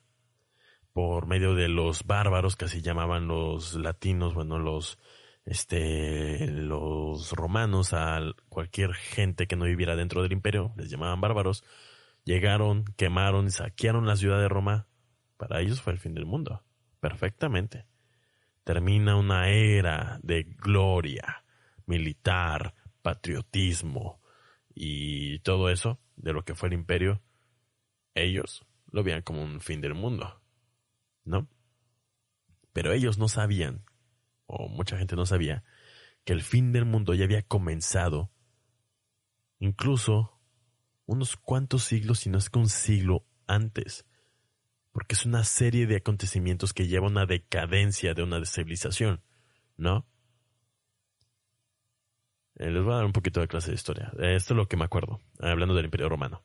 por 0.94 1.25
medio 1.25 1.56
de 1.56 1.68
los 1.68 2.06
bárbaros, 2.06 2.56
que 2.56 2.65
así 2.65 2.82
llamaban 2.82 3.27
los 3.27 3.75
latinos, 3.75 4.34
bueno, 4.34 4.60
los, 4.60 5.00
este, 5.46 6.48
los 6.48 7.32
romanos, 7.32 7.94
a 7.94 8.20
cualquier 8.50 8.94
gente 8.94 9.48
que 9.48 9.56
no 9.56 9.65
viviera 9.65 9.96
dentro 9.96 10.22
del 10.22 10.34
imperio, 10.34 10.74
les 10.75 10.89
llamaban 10.89 11.22
bárbaros, 11.22 11.63
llegaron, 12.24 12.86
quemaron 12.98 13.50
saquearon 13.50 14.06
la 14.06 14.15
ciudad 14.15 14.39
de 14.39 14.50
Roma. 14.50 14.88
Para 15.38 15.62
ellos 15.62 15.82
fue 15.82 15.94
el 15.94 16.00
fin 16.00 16.13
del 16.13 16.25
mundo. 16.25 16.63
Perfectamente. 17.00 17.88
Termina 18.63 19.15
una 19.15 19.50
era 19.50 20.20
de 20.22 20.44
gloria 20.44 21.44
militar, 21.88 22.75
patriotismo 23.01 24.22
y 24.74 25.39
todo 25.39 25.70
eso 25.70 26.00
de 26.22 26.34
lo 26.34 26.44
que 26.44 26.56
fue 26.56 26.70
el 26.70 26.74
imperio. 26.74 27.22
Ellos 28.16 28.66
lo 28.92 29.04
veían 29.04 29.22
como 29.22 29.44
un 29.44 29.60
fin 29.60 29.82
del 29.82 29.94
mundo. 29.94 30.42
¿No? 31.24 31.48
Pero 32.74 32.94
ellos 32.94 33.18
no 33.18 33.28
sabían, 33.28 33.84
o 34.46 34.68
mucha 34.70 34.98
gente 34.98 35.16
no 35.16 35.25
sabía, 35.25 35.63
que 36.24 36.34
el 36.34 36.42
fin 36.42 36.72
del 36.72 36.86
mundo 36.86 37.13
ya 37.13 37.25
había 37.25 37.42
comenzado 37.42 38.32
incluso 39.60 40.40
unos 41.06 41.36
cuantos 41.36 41.84
siglos, 41.84 42.20
si 42.20 42.30
no 42.30 42.38
es 42.38 42.50
que 42.50 42.60
un 42.60 42.70
siglo 42.70 43.25
antes, 43.48 44.06
porque 44.92 45.13
es 45.13 45.25
una 45.25 45.44
serie 45.44 45.86
de 45.86 45.98
acontecimientos 45.98 46.74
que 46.74 46.88
lleva 46.88 47.08
a 47.08 47.12
una 47.12 47.25
decadencia 47.25 48.13
de 48.13 48.24
una 48.24 48.44
civilización, 48.46 49.22
¿no? 49.78 50.08
Eh, 52.62 52.72
les 52.72 52.84
voy 52.84 52.94
a 52.94 52.98
dar 52.98 53.06
un 53.06 53.13
poquito 53.13 53.41
de 53.41 53.48
clase 53.48 53.72
de 53.72 53.75
historia. 53.75 54.12
Esto 54.20 54.53
es 54.53 54.58
lo 54.58 54.68
que 54.68 54.77
me 54.77 54.86
acuerdo, 54.86 55.20
hablando 55.39 55.75
del 55.75 55.86
Imperio 55.86 56.10
Romano 56.10 56.44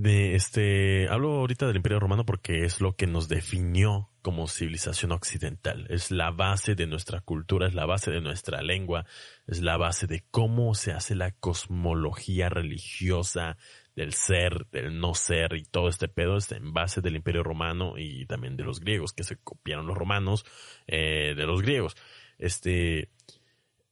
de 0.00 0.36
este, 0.36 1.08
hablo 1.08 1.32
ahorita 1.40 1.66
del 1.66 1.76
Imperio 1.76 1.98
Romano 1.98 2.24
porque 2.24 2.64
es 2.64 2.80
lo 2.80 2.94
que 2.94 3.08
nos 3.08 3.28
definió 3.28 4.10
como 4.22 4.46
civilización 4.46 5.10
occidental. 5.10 5.86
Es 5.90 6.12
la 6.12 6.30
base 6.30 6.76
de 6.76 6.86
nuestra 6.86 7.20
cultura, 7.20 7.66
es 7.66 7.74
la 7.74 7.84
base 7.84 8.12
de 8.12 8.20
nuestra 8.20 8.62
lengua, 8.62 9.06
es 9.48 9.60
la 9.60 9.76
base 9.76 10.06
de 10.06 10.24
cómo 10.30 10.74
se 10.74 10.92
hace 10.92 11.16
la 11.16 11.32
cosmología 11.32 12.48
religiosa 12.48 13.56
del 13.96 14.12
ser, 14.12 14.68
del 14.70 15.00
no 15.00 15.14
ser 15.14 15.54
y 15.54 15.64
todo 15.64 15.88
este 15.88 16.06
pedo 16.06 16.36
es 16.36 16.52
en 16.52 16.72
base 16.72 17.00
del 17.00 17.16
Imperio 17.16 17.42
Romano 17.42 17.94
y 17.98 18.24
también 18.26 18.56
de 18.56 18.62
los 18.62 18.78
griegos, 18.78 19.12
que 19.12 19.24
se 19.24 19.36
copiaron 19.36 19.88
los 19.88 19.98
romanos 19.98 20.44
eh, 20.86 21.34
de 21.36 21.46
los 21.46 21.60
griegos. 21.60 21.96
Este, 22.38 23.10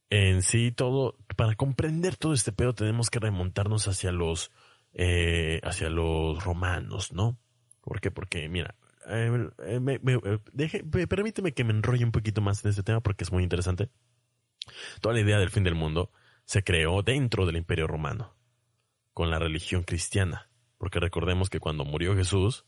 en 0.09 0.41
sí 0.41 0.71
todo, 0.71 1.17
para 1.35 1.55
comprender 1.55 2.15
todo 2.15 2.33
este 2.33 2.51
pedo 2.51 2.73
tenemos 2.73 3.09
que 3.09 3.19
remontarnos 3.19 3.87
hacia 3.87 4.11
los 4.11 4.51
eh, 4.93 5.59
hacia 5.63 5.89
los 5.89 6.43
romanos, 6.43 7.11
¿no? 7.11 7.37
¿Por 7.81 8.01
qué? 8.01 8.09
Porque, 8.09 8.49
mira, 8.49 8.75
eh, 9.07 9.49
eh, 9.59 11.07
permíteme 11.07 11.53
que 11.53 11.63
me 11.63 11.71
enrolle 11.71 12.03
un 12.03 12.11
poquito 12.11 12.41
más 12.41 12.63
en 12.65 12.71
este 12.71 12.83
tema 12.83 13.01
porque 13.01 13.23
es 13.23 13.31
muy 13.31 13.43
interesante. 13.43 13.89
Toda 14.99 15.13
la 15.13 15.21
idea 15.21 15.37
del 15.37 15.51
fin 15.51 15.63
del 15.63 15.75
mundo 15.75 16.11
se 16.45 16.63
creó 16.63 17.03
dentro 17.03 17.45
del 17.45 17.57
imperio 17.57 17.85
romano, 17.87 18.35
con 19.13 19.29
la 19.29 19.39
religión 19.39 19.83
cristiana, 19.83 20.49
porque 20.77 20.99
recordemos 20.99 21.49
que 21.49 21.59
cuando 21.59 21.85
murió 21.85 22.15
Jesús, 22.15 22.65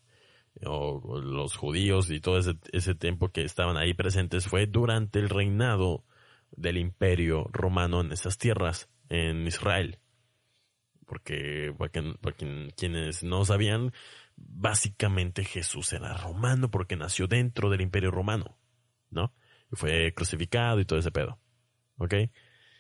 o 0.66 1.20
los 1.20 1.56
judíos 1.56 2.12
y 2.12 2.20
todo 2.20 2.38
ese, 2.38 2.56
ese 2.72 2.94
tiempo 2.96 3.30
que 3.30 3.44
estaban 3.44 3.78
ahí 3.78 3.94
presentes 3.94 4.48
fue 4.48 4.68
durante 4.68 5.20
el 5.20 5.30
reinado 5.30 6.04
del 6.52 6.78
imperio 6.78 7.46
romano 7.52 8.02
en 8.02 8.12
esas 8.12 8.38
tierras, 8.38 8.90
en 9.10 9.48
Israel 9.48 10.00
porque 11.10 11.74
para, 11.76 11.92
quienes 12.76 13.24
no 13.24 13.44
sabían, 13.44 13.92
básicamente 14.38 15.44
Jesús 15.44 15.92
era 15.92 16.16
romano 16.16 16.70
porque 16.70 16.96
nació 16.96 17.28
dentro 17.28 17.70
del 17.72 17.82
imperio 17.82 18.12
romano, 18.12 18.58
¿no? 19.10 19.34
Y 19.72 19.76
fue 19.76 20.14
crucificado 20.14 20.80
y 20.80 20.86
todo 20.86 21.00
ese 21.00 21.12
pedo, 21.12 21.40
¿ok? 21.98 22.14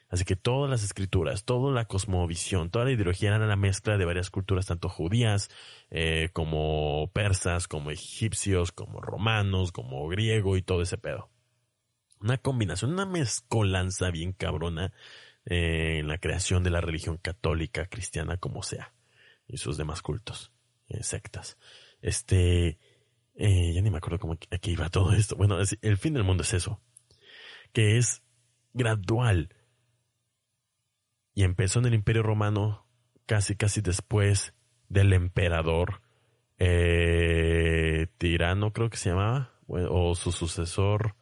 Así 0.09 0.25
que 0.25 0.35
todas 0.35 0.69
las 0.69 0.83
escrituras, 0.83 1.43
toda 1.43 1.71
la 1.71 1.85
cosmovisión, 1.85 2.69
toda 2.69 2.85
la 2.85 2.91
ideología 2.91 3.35
era 3.35 3.45
la 3.45 3.55
mezcla 3.55 3.97
de 3.97 4.05
varias 4.05 4.29
culturas, 4.29 4.67
tanto 4.67 4.89
judías 4.89 5.49
eh, 5.89 6.29
como 6.31 7.11
persas, 7.13 7.67
como 7.67 7.91
egipcios, 7.91 8.71
como 8.71 9.01
romanos, 9.01 9.71
como 9.71 10.07
griego 10.07 10.55
y 10.55 10.61
todo 10.61 10.83
ese 10.83 10.97
pedo. 10.99 11.29
Una 12.19 12.37
combinación, 12.37 12.91
una 12.91 13.05
mezcolanza 13.05 14.11
bien 14.11 14.33
cabrona 14.33 14.93
en 15.45 16.07
la 16.07 16.17
creación 16.17 16.63
de 16.63 16.69
la 16.69 16.81
religión 16.81 17.17
católica 17.17 17.87
cristiana 17.87 18.37
como 18.37 18.61
sea 18.61 18.93
y 19.47 19.57
sus 19.57 19.77
demás 19.77 20.01
cultos, 20.01 20.51
eh, 20.87 21.01
sectas. 21.01 21.57
Este, 22.01 22.77
eh, 23.35 23.73
ya 23.73 23.81
ni 23.81 23.89
me 23.89 23.97
acuerdo 23.97 24.19
cómo 24.19 24.37
aquí 24.51 24.71
iba 24.71 24.89
todo 24.89 25.13
esto. 25.13 25.35
Bueno, 25.35 25.57
el 25.59 25.97
fin 25.97 26.13
del 26.13 26.23
mundo 26.23 26.43
es 26.43 26.53
eso, 26.53 26.81
que 27.73 27.97
es 27.97 28.21
gradual 28.73 29.55
y 31.33 31.43
empezó 31.43 31.79
en 31.79 31.85
el 31.85 31.93
Imperio 31.93 32.21
Romano 32.21 32.85
casi 33.25 33.55
casi 33.55 33.81
después 33.81 34.53
del 34.89 35.13
emperador 35.13 36.01
eh, 36.57 38.07
tirano 38.17 38.73
creo 38.73 38.89
que 38.89 38.97
se 38.97 39.09
llamaba 39.09 39.53
o 39.67 40.15
su 40.15 40.31
sucesor 40.31 41.15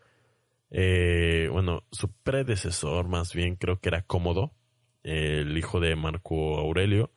eh, 0.70 1.50
bueno, 1.52 1.84
su 1.92 2.12
predecesor 2.12 3.08
más 3.08 3.34
bien 3.34 3.56
creo 3.56 3.80
que 3.80 3.90
era 3.90 4.02
Cómodo, 4.02 4.54
el 5.04 5.58
hijo 5.58 5.80
de 5.80 5.96
Marco 5.96 6.58
Aurelio. 6.58 7.12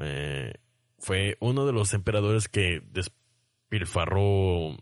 Eh, 0.00 0.54
fue 0.98 1.36
uno 1.40 1.66
de 1.66 1.72
los 1.72 1.94
emperadores 1.94 2.48
que 2.48 2.82
despilfarró 2.90 4.76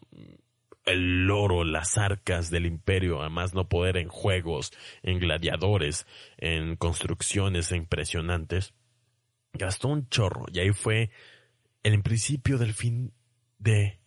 el 0.85 1.31
oro, 1.31 1.65
las 1.65 1.99
arcas 1.99 2.51
del 2.51 2.67
imperio, 2.67 3.21
además 3.21 3.55
no 3.55 3.69
poder 3.69 3.99
en 3.99 4.09
juegos, 4.09 4.73
en 5.03 5.19
gladiadores, 5.19 6.07
en 6.39 6.77
construcciones 6.77 7.73
impresionantes. 7.73 8.73
Gastó 9.53 9.89
un 9.89 10.09
chorro 10.09 10.47
y 10.53 10.61
ahí 10.61 10.73
fue 10.73 11.11
el 11.83 12.03
principio 12.03 12.59
del 12.59 12.73
fin 12.73 13.13
de 13.59 14.01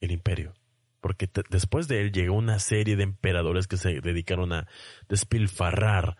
el 0.00 0.10
imperio 0.10 0.54
porque 1.00 1.30
después 1.50 1.88
de 1.88 2.00
él 2.00 2.12
llegó 2.12 2.36
una 2.36 2.58
serie 2.58 2.96
de 2.96 3.04
emperadores 3.04 3.66
que 3.66 3.76
se 3.76 4.00
dedicaron 4.00 4.52
a 4.52 4.68
despilfarrar 5.08 6.16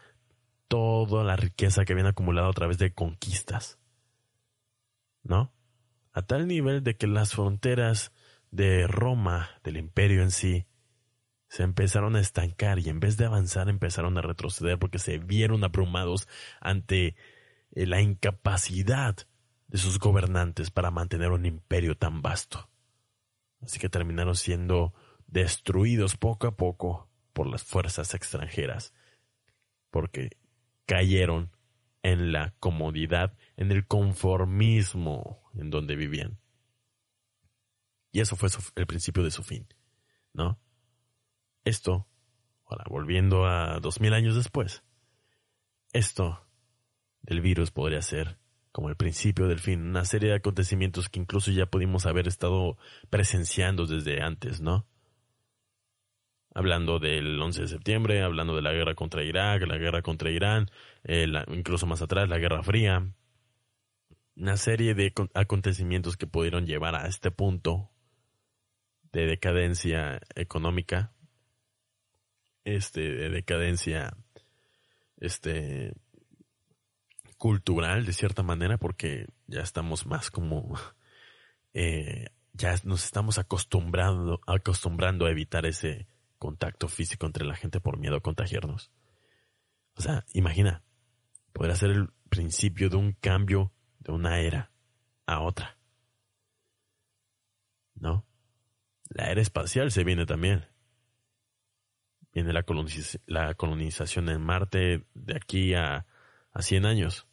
toda 0.69 1.25
la 1.25 1.37
riqueza 1.37 1.85
que 1.85 1.93
habían 1.93 2.07
acumulado 2.07 2.49
a 2.49 2.53
través 2.53 2.79
de 2.79 2.93
conquistas. 2.93 3.79
¿No? 5.23 5.53
A 6.13 6.23
tal 6.23 6.49
nivel 6.49 6.83
de 6.83 6.97
que 6.97 7.07
las 7.07 7.35
fronteras 7.35 8.13
de 8.51 8.87
Roma, 8.87 9.51
del 9.63 9.77
imperio 9.77 10.23
en 10.23 10.31
sí, 10.31 10.67
se 11.49 11.65
empezaron 11.65 12.15
a 12.15 12.21
estancar 12.21 12.79
y 12.79 12.89
en 12.89 13.01
vez 13.01 13.17
de 13.17 13.27
avanzar 13.27 13.69
empezaron 13.69 14.17
a 14.17 14.23
retroceder 14.23 14.79
porque 14.79 15.01
se 15.01 15.19
vieron 15.19 15.65
abrumados 15.65 16.29
ante 16.61 17.17
eh, 17.73 17.87
la 17.87 18.01
incapacidad 18.01 19.17
de 19.67 19.79
sus 19.79 19.99
gobernantes 19.99 20.71
para 20.71 20.93
mantener 20.93 21.33
un 21.33 21.47
imperio 21.47 21.97
tan 21.97 22.23
vasto. 22.23 22.70
Así 23.61 23.79
que 23.79 23.89
terminaron 23.89 24.37
siendo 24.37 24.95
destruidos 25.27 26.17
poco 26.17 26.47
a 26.47 26.57
poco 26.57 27.09
por 27.33 27.47
las 27.47 27.63
fuerzas 27.63 28.15
extranjeras, 28.15 28.93
porque 29.91 30.31
cayeron 30.87 31.51
en 32.03 32.33
la 32.33 32.55
comodidad, 32.59 33.37
en 33.57 33.71
el 33.71 33.87
conformismo 33.87 35.51
en 35.55 35.71
donde 35.71 35.97
vivían. 35.97 36.39
Y 38.13 38.21
eso 38.21 38.35
fue 38.35 38.49
el 38.75 38.87
principio 38.87 39.23
de 39.23 39.31
su 39.31 39.43
fin, 39.43 39.69
¿no? 40.33 40.59
Esto, 41.65 42.09
volviendo 42.89 43.47
a 43.47 43.79
dos 43.81 44.01
mil 44.01 44.15
años 44.15 44.35
después, 44.35 44.83
esto 45.93 46.45
del 47.23 47.41
virus 47.41 47.71
podría 47.71 48.03
ser 48.03 48.40
como 48.73 48.89
el 48.89 48.97
principio 48.97 49.49
del 49.49 49.59
fin, 49.59 49.83
una 49.83 50.05
serie 50.05 50.31
de 50.31 50.37
acontecimientos 50.37 51.09
que 51.09 51.21
incluso 51.21 51.51
ya 51.51 51.67
pudimos 51.67 52.07
haber 52.07 52.29
estado 52.29 52.77
presenciando 53.09 53.87
desde 53.87 54.23
antes, 54.23 54.61
¿no? 54.61 54.87
Hablando 56.55 56.99
del 56.99 57.41
11 57.41 57.63
de 57.63 57.69
septiembre, 57.69 58.23
hablando 58.23 58.57
de 58.57 58.63
la 58.63 58.73
guerra 58.73 58.95
contra 58.95 59.23
Irak, 59.23 59.63
la 59.67 59.79
guerra 59.79 60.03
contra 60.03 60.31
Irán, 60.31 60.71
eh, 61.05 61.27
incluso 61.49 61.87
más 61.87 62.03
atrás 62.03 62.29
la 62.29 62.39
Guerra 62.39 62.63
Fría, 62.63 63.13
una 64.37 64.57
serie 64.57 64.95
de 64.95 65.13
acontecimientos 65.35 66.17
que 66.17 66.27
pudieron 66.27 66.67
llevar 66.67 66.95
a 66.95 67.07
este 67.07 67.31
punto 67.31 67.91
de 69.13 69.27
decadencia 69.27 70.21
económica, 70.35 71.13
este, 72.65 73.01
de 73.01 73.29
decadencia, 73.29 74.17
este, 75.19 75.93
cultural 77.41 78.05
de 78.05 78.13
cierta 78.13 78.43
manera 78.43 78.77
porque 78.77 79.27
ya 79.47 79.63
estamos 79.63 80.05
más 80.05 80.31
como 80.31 80.79
eh, 81.73 82.27
ya 82.53 82.75
nos 82.85 83.03
estamos 83.07 83.39
acostumbrando, 83.39 84.43
acostumbrando 84.47 85.25
a 85.25 85.31
evitar 85.31 85.65
ese 85.65 86.07
contacto 86.39 86.87
físico 86.87 87.25
entre 87.25 87.47
la 87.47 87.57
gente 87.57 87.81
por 87.81 87.97
miedo 87.97 88.17
a 88.17 88.21
contagiarnos. 88.21 88.93
O 89.95 90.03
sea, 90.03 90.27
imagina, 90.35 90.83
podría 91.55 91.77
ser 91.77 91.91
el 91.93 92.11
principio 92.29 92.91
de 92.91 92.97
un 92.97 93.13
cambio 93.13 93.73
de 94.01 94.13
una 94.13 94.41
era 94.41 94.71
a 95.25 95.41
otra. 95.41 95.79
¿No? 97.95 98.27
La 99.09 99.31
era 99.31 99.41
espacial 99.41 99.91
se 99.91 100.05
viene 100.05 100.27
también. 100.27 100.67
Viene 102.35 102.53
la, 102.53 102.67
la 103.27 103.55
colonización 103.55 104.29
en 104.29 104.43
Marte 104.43 105.07
de 105.15 105.37
aquí 105.37 105.73
a, 105.73 106.07
a 106.53 106.63
100 106.63 106.85
años. 106.85 107.30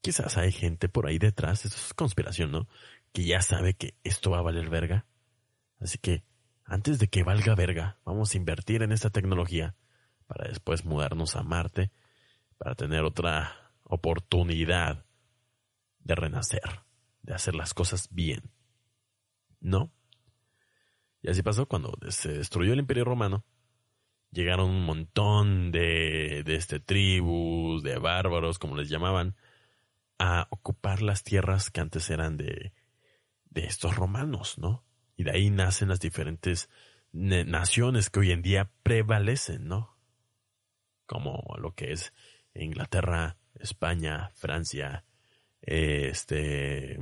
Quizás 0.00 0.38
hay 0.38 0.52
gente 0.52 0.88
por 0.88 1.06
ahí 1.06 1.18
detrás, 1.18 1.64
esto 1.64 1.76
es 1.76 1.94
conspiración, 1.94 2.50
¿no? 2.50 2.68
Que 3.12 3.24
ya 3.24 3.42
sabe 3.42 3.74
que 3.74 3.94
esto 4.02 4.30
va 4.30 4.38
a 4.38 4.42
valer 4.42 4.70
verga. 4.70 5.06
Así 5.78 5.98
que, 5.98 6.24
antes 6.64 6.98
de 6.98 7.08
que 7.08 7.22
valga 7.22 7.54
verga, 7.54 7.98
vamos 8.04 8.32
a 8.32 8.36
invertir 8.36 8.82
en 8.82 8.92
esta 8.92 9.10
tecnología 9.10 9.74
para 10.26 10.48
después 10.48 10.84
mudarnos 10.84 11.36
a 11.36 11.42
Marte, 11.42 11.90
para 12.56 12.74
tener 12.74 13.02
otra 13.02 13.72
oportunidad 13.82 15.04
de 15.98 16.14
renacer, 16.14 16.82
de 17.22 17.34
hacer 17.34 17.54
las 17.54 17.74
cosas 17.74 18.08
bien. 18.12 18.50
¿No? 19.60 19.92
Y 21.22 21.28
así 21.28 21.42
pasó 21.42 21.66
cuando 21.66 21.98
se 22.08 22.32
destruyó 22.32 22.72
el 22.72 22.78
Imperio 22.78 23.04
Romano. 23.04 23.44
Llegaron 24.30 24.70
un 24.70 24.84
montón 24.84 25.72
de, 25.72 26.42
de 26.44 26.54
este, 26.54 26.80
tribus, 26.80 27.82
de 27.82 27.98
bárbaros, 27.98 28.58
como 28.58 28.76
les 28.76 28.88
llamaban, 28.88 29.36
a 30.20 30.48
ocupar 30.50 31.00
las 31.00 31.24
tierras 31.24 31.70
que 31.70 31.80
antes 31.80 32.10
eran 32.10 32.36
de, 32.36 32.74
de 33.46 33.64
estos 33.64 33.96
romanos, 33.96 34.58
¿no? 34.58 34.84
Y 35.16 35.24
de 35.24 35.30
ahí 35.32 35.48
nacen 35.48 35.88
las 35.88 35.98
diferentes 35.98 36.68
naciones 37.12 38.10
que 38.10 38.20
hoy 38.20 38.30
en 38.30 38.42
día 38.42 38.70
prevalecen, 38.82 39.66
¿no? 39.66 39.96
Como 41.06 41.42
lo 41.58 41.74
que 41.74 41.92
es 41.92 42.12
Inglaterra, 42.54 43.38
España, 43.54 44.30
Francia, 44.34 45.04
este, 45.62 47.00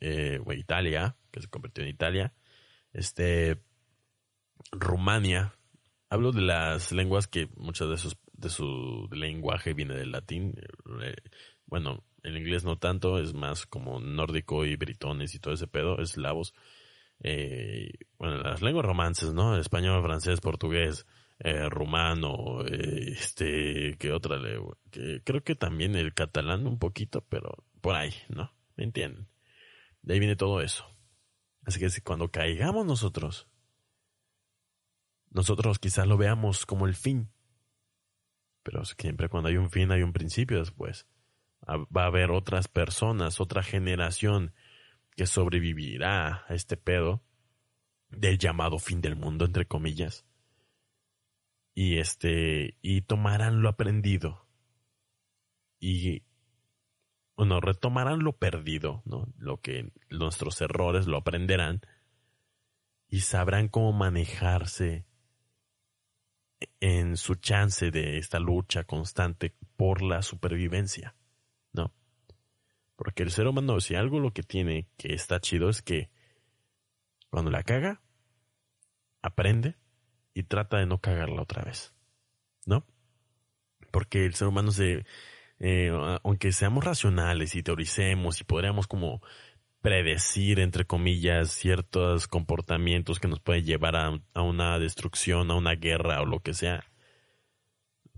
eh, 0.00 0.40
Italia, 0.56 1.16
que 1.32 1.42
se 1.42 1.48
convirtió 1.48 1.82
en 1.82 1.90
Italia, 1.90 2.34
este, 2.92 3.60
Rumania. 4.70 5.58
Hablo 6.08 6.30
de 6.30 6.42
las 6.42 6.92
lenguas 6.92 7.26
que 7.26 7.48
muchas 7.56 7.88
de 7.88 7.96
sus 7.96 8.16
de 8.32 8.48
su 8.48 9.08
lenguaje 9.10 9.74
viene 9.74 9.94
del 9.94 10.12
latín. 10.12 10.54
Eh, 11.02 11.16
bueno, 11.66 12.04
el 12.24 12.38
inglés 12.38 12.64
no 12.64 12.78
tanto, 12.78 13.18
es 13.18 13.34
más 13.34 13.66
como 13.66 14.00
nórdico 14.00 14.64
y 14.64 14.76
britones 14.76 15.34
y 15.34 15.38
todo 15.38 15.54
ese 15.54 15.68
pedo, 15.68 16.00
eslavos. 16.00 16.54
Eh, 17.20 17.90
bueno, 18.18 18.38
las 18.38 18.62
lenguas 18.62 18.86
romances, 18.86 19.34
¿no? 19.34 19.56
Español, 19.58 20.02
francés, 20.02 20.40
portugués, 20.40 21.06
eh, 21.38 21.68
rumano, 21.68 22.64
eh, 22.66 23.12
este, 23.12 23.96
¿qué 23.98 24.10
otra 24.10 24.38
lengua? 24.38 24.76
Que 24.90 25.22
creo 25.22 25.44
que 25.44 25.54
también 25.54 25.94
el 25.96 26.14
catalán 26.14 26.66
un 26.66 26.78
poquito, 26.78 27.26
pero 27.28 27.66
por 27.82 27.94
ahí, 27.94 28.14
¿no? 28.30 28.50
¿Me 28.76 28.84
entienden? 28.84 29.28
De 30.00 30.14
ahí 30.14 30.18
viene 30.18 30.34
todo 30.34 30.62
eso. 30.62 30.86
Así 31.66 31.78
que 31.78 31.88
cuando 32.02 32.30
caigamos 32.30 32.86
nosotros, 32.86 33.48
nosotros 35.30 35.78
quizás 35.78 36.06
lo 36.06 36.16
veamos 36.16 36.64
como 36.64 36.86
el 36.86 36.94
fin. 36.94 37.30
Pero 38.62 38.82
siempre 38.86 39.28
cuando 39.28 39.50
hay 39.50 39.58
un 39.58 39.68
fin 39.68 39.92
hay 39.92 40.02
un 40.02 40.14
principio 40.14 40.58
después 40.58 41.06
va 41.66 42.04
a 42.04 42.06
haber 42.06 42.30
otras 42.30 42.68
personas, 42.68 43.40
otra 43.40 43.62
generación 43.62 44.52
que 45.16 45.26
sobrevivirá 45.26 46.44
a 46.48 46.54
este 46.54 46.76
pedo 46.76 47.22
del 48.08 48.38
llamado 48.38 48.78
fin 48.78 49.00
del 49.00 49.16
mundo, 49.16 49.44
entre 49.44 49.66
comillas. 49.66 50.24
Y 51.74 51.98
este, 51.98 52.76
y 52.82 53.02
tomarán 53.02 53.62
lo 53.62 53.68
aprendido. 53.68 54.46
Y, 55.80 56.22
bueno, 57.36 57.60
retomarán 57.60 58.22
lo 58.22 58.36
perdido, 58.36 59.02
¿no? 59.04 59.32
Lo 59.38 59.60
que 59.60 59.92
nuestros 60.10 60.60
errores 60.60 61.06
lo 61.06 61.18
aprenderán 61.18 61.80
y 63.08 63.20
sabrán 63.20 63.68
cómo 63.68 63.92
manejarse 63.92 65.06
en 66.80 67.16
su 67.16 67.34
chance 67.34 67.90
de 67.90 68.18
esta 68.18 68.38
lucha 68.38 68.84
constante 68.84 69.54
por 69.76 70.02
la 70.02 70.22
supervivencia. 70.22 71.14
Porque 73.04 73.22
el 73.22 73.30
ser 73.30 73.46
humano, 73.46 73.78
si 73.80 73.94
algo 73.94 74.18
lo 74.18 74.32
que 74.32 74.42
tiene 74.42 74.88
que 74.96 75.12
está 75.12 75.38
chido 75.38 75.68
es 75.68 75.82
que 75.82 76.08
cuando 77.28 77.50
la 77.50 77.62
caga, 77.62 78.00
aprende 79.20 79.76
y 80.32 80.44
trata 80.44 80.78
de 80.78 80.86
no 80.86 81.02
cagarla 81.02 81.42
otra 81.42 81.62
vez. 81.62 81.94
¿No? 82.64 82.86
Porque 83.90 84.24
el 84.24 84.34
ser 84.34 84.48
humano 84.48 84.70
se, 84.70 85.04
eh, 85.58 85.92
aunque 86.22 86.50
seamos 86.52 86.82
racionales 86.82 87.54
y 87.54 87.62
teoricemos 87.62 88.40
y 88.40 88.44
podríamos 88.44 88.86
como 88.86 89.20
predecir, 89.82 90.58
entre 90.58 90.86
comillas, 90.86 91.50
ciertos 91.50 92.26
comportamientos 92.26 93.20
que 93.20 93.28
nos 93.28 93.40
pueden 93.40 93.66
llevar 93.66 93.96
a, 93.96 94.18
a, 94.32 94.40
una 94.40 94.78
destrucción, 94.78 95.50
a 95.50 95.56
una 95.56 95.74
guerra 95.74 96.22
o 96.22 96.24
lo 96.24 96.40
que 96.40 96.54
sea, 96.54 96.90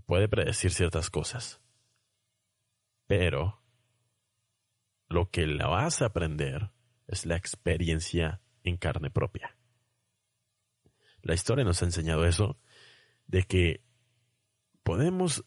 puede 0.05 0.29
predecir 0.29 0.71
ciertas 0.71 1.09
cosas. 1.09 1.59
Pero 3.05 3.66
lo 5.09 5.29
que 5.29 5.47
la 5.47 5.67
vas 5.67 6.01
a 6.01 6.07
aprender 6.07 6.71
es 7.07 7.25
la 7.25 7.35
experiencia 7.35 8.41
en 8.63 8.77
carne 8.77 9.09
propia. 9.09 9.55
La 11.21 11.33
historia 11.33 11.65
nos 11.65 11.81
ha 11.81 11.85
enseñado 11.85 12.25
eso, 12.25 12.59
de 13.27 13.43
que 13.43 13.83
podemos 14.83 15.45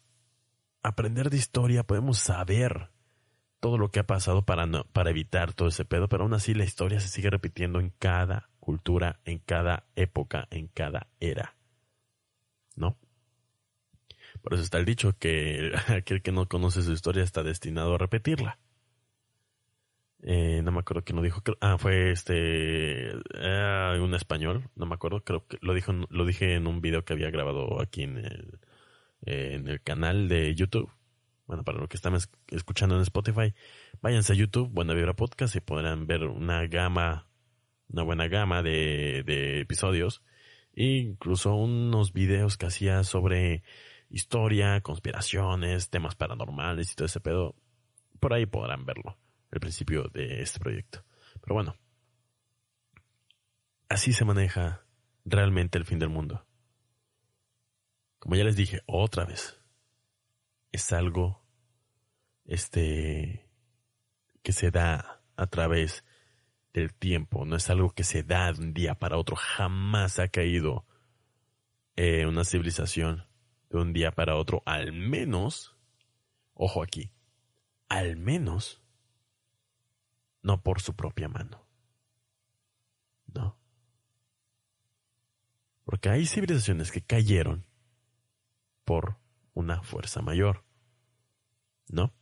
aprender 0.83 1.29
de 1.29 1.37
historia, 1.37 1.83
podemos 1.83 2.19
saber 2.19 2.91
todo 3.59 3.77
lo 3.77 3.91
que 3.91 3.99
ha 3.99 4.07
pasado 4.07 4.43
para, 4.43 4.67
para 4.91 5.11
evitar 5.11 5.53
todo 5.53 5.67
ese 5.67 5.85
pedo, 5.85 6.09
pero 6.09 6.23
aún 6.23 6.33
así 6.33 6.53
la 6.53 6.63
historia 6.63 6.99
se 6.99 7.07
sigue 7.07 7.29
repitiendo 7.29 7.79
en 7.79 7.91
cada 7.91 8.49
cultura, 8.59 9.19
en 9.25 9.39
cada 9.39 9.85
época, 9.95 10.47
en 10.49 10.67
cada 10.67 11.07
era. 11.19 11.55
¿No? 12.75 12.97
Por 14.41 14.53
eso 14.53 14.63
está 14.63 14.79
el 14.79 14.85
dicho 14.85 15.17
que 15.17 15.71
aquel 15.87 16.21
que 16.21 16.31
no 16.31 16.47
conoce 16.47 16.81
su 16.81 16.91
historia 16.91 17.23
está 17.23 17.43
destinado 17.43 17.95
a 17.95 17.97
repetirla. 17.97 18.59
Eh, 20.23 20.61
no 20.63 20.71
me 20.71 20.79
acuerdo 20.79 21.03
quién 21.03 21.15
lo 21.15 21.21
dijo. 21.23 21.41
Ah, 21.61 21.77
fue 21.77 22.11
este. 22.11 23.09
Eh, 23.09 23.99
un 23.99 24.13
español, 24.13 24.69
no 24.75 24.85
me 24.85 24.95
acuerdo. 24.95 25.23
Creo 25.23 25.47
que 25.47 25.57
lo, 25.61 25.73
dijo, 25.73 25.93
lo 26.09 26.25
dije 26.25 26.55
en 26.55 26.67
un 26.67 26.81
video 26.81 27.03
que 27.05 27.13
había 27.13 27.31
grabado 27.31 27.81
aquí 27.81 28.03
en 28.03 28.17
el, 28.17 28.59
eh, 29.25 29.55
en 29.55 29.67
el 29.67 29.81
canal 29.81 30.27
de 30.29 30.53
YouTube. 30.55 30.91
Bueno, 31.47 31.63
para 31.63 31.79
los 31.79 31.89
que 31.89 31.97
están 31.97 32.15
escuchando 32.49 32.95
en 32.95 33.01
Spotify, 33.01 33.53
váyanse 34.01 34.33
a 34.33 34.35
YouTube, 34.35 34.69
Buena 34.69 34.93
Vibra 34.93 35.15
Podcast, 35.15 35.55
y 35.55 35.59
podrán 35.59 36.07
ver 36.07 36.23
una 36.23 36.65
gama, 36.67 37.27
una 37.89 38.03
buena 38.03 38.27
gama 38.27 38.63
de, 38.63 39.23
de 39.25 39.61
episodios. 39.61 40.23
E 40.73 40.85
incluso 40.85 41.55
unos 41.55 42.13
videos 42.13 42.57
que 42.57 42.67
hacía 42.67 43.03
sobre 43.03 43.63
historia, 44.09 44.81
conspiraciones, 44.81 45.89
temas 45.89 46.15
paranormales 46.15 46.91
y 46.91 46.95
todo 46.95 47.05
ese 47.07 47.19
pedo. 47.19 47.55
Por 48.19 48.33
ahí 48.33 48.45
podrán 48.45 48.85
verlo, 48.85 49.17
el 49.51 49.59
principio 49.59 50.09
de 50.13 50.41
este 50.41 50.59
proyecto. 50.59 51.05
Pero 51.41 51.55
bueno, 51.55 51.75
así 53.89 54.13
se 54.13 54.25
maneja 54.25 54.85
realmente 55.25 55.77
el 55.77 55.85
fin 55.85 55.99
del 55.99 56.09
mundo. 56.09 56.45
Como 58.19 58.35
ya 58.35 58.43
les 58.43 58.55
dije 58.55 58.81
otra 58.85 59.25
vez, 59.25 59.59
es 60.71 60.91
algo 60.93 61.43
este 62.45 63.49
que 64.41 64.53
se 64.53 64.71
da 64.71 65.21
a 65.35 65.47
través 65.47 66.03
del 66.73 66.93
tiempo, 66.93 67.45
no 67.45 67.57
es 67.57 67.69
algo 67.69 67.91
que 67.91 68.03
se 68.03 68.23
da 68.23 68.53
de 68.53 68.61
un 68.61 68.73
día 68.73 68.95
para 68.95 69.17
otro, 69.17 69.35
jamás 69.35 70.19
ha 70.19 70.29
caído 70.29 70.85
una 71.97 72.43
civilización 72.45 73.27
de 73.69 73.77
un 73.77 73.93
día 73.93 74.11
para 74.11 74.35
otro, 74.35 74.63
al 74.65 74.93
menos, 74.93 75.77
ojo 76.53 76.81
aquí, 76.81 77.11
al 77.89 78.15
menos, 78.17 78.80
no 80.41 80.61
por 80.61 80.81
su 80.81 80.95
propia 80.95 81.27
mano. 81.27 81.65
No. 83.33 83.57
Porque 85.83 86.09
hay 86.09 86.25
civilizaciones 86.25 86.91
que 86.91 87.01
cayeron 87.01 87.65
por 88.85 89.17
una 89.53 89.81
fuerza 89.81 90.21
mayor. 90.21 90.63
¿No? 91.89 92.13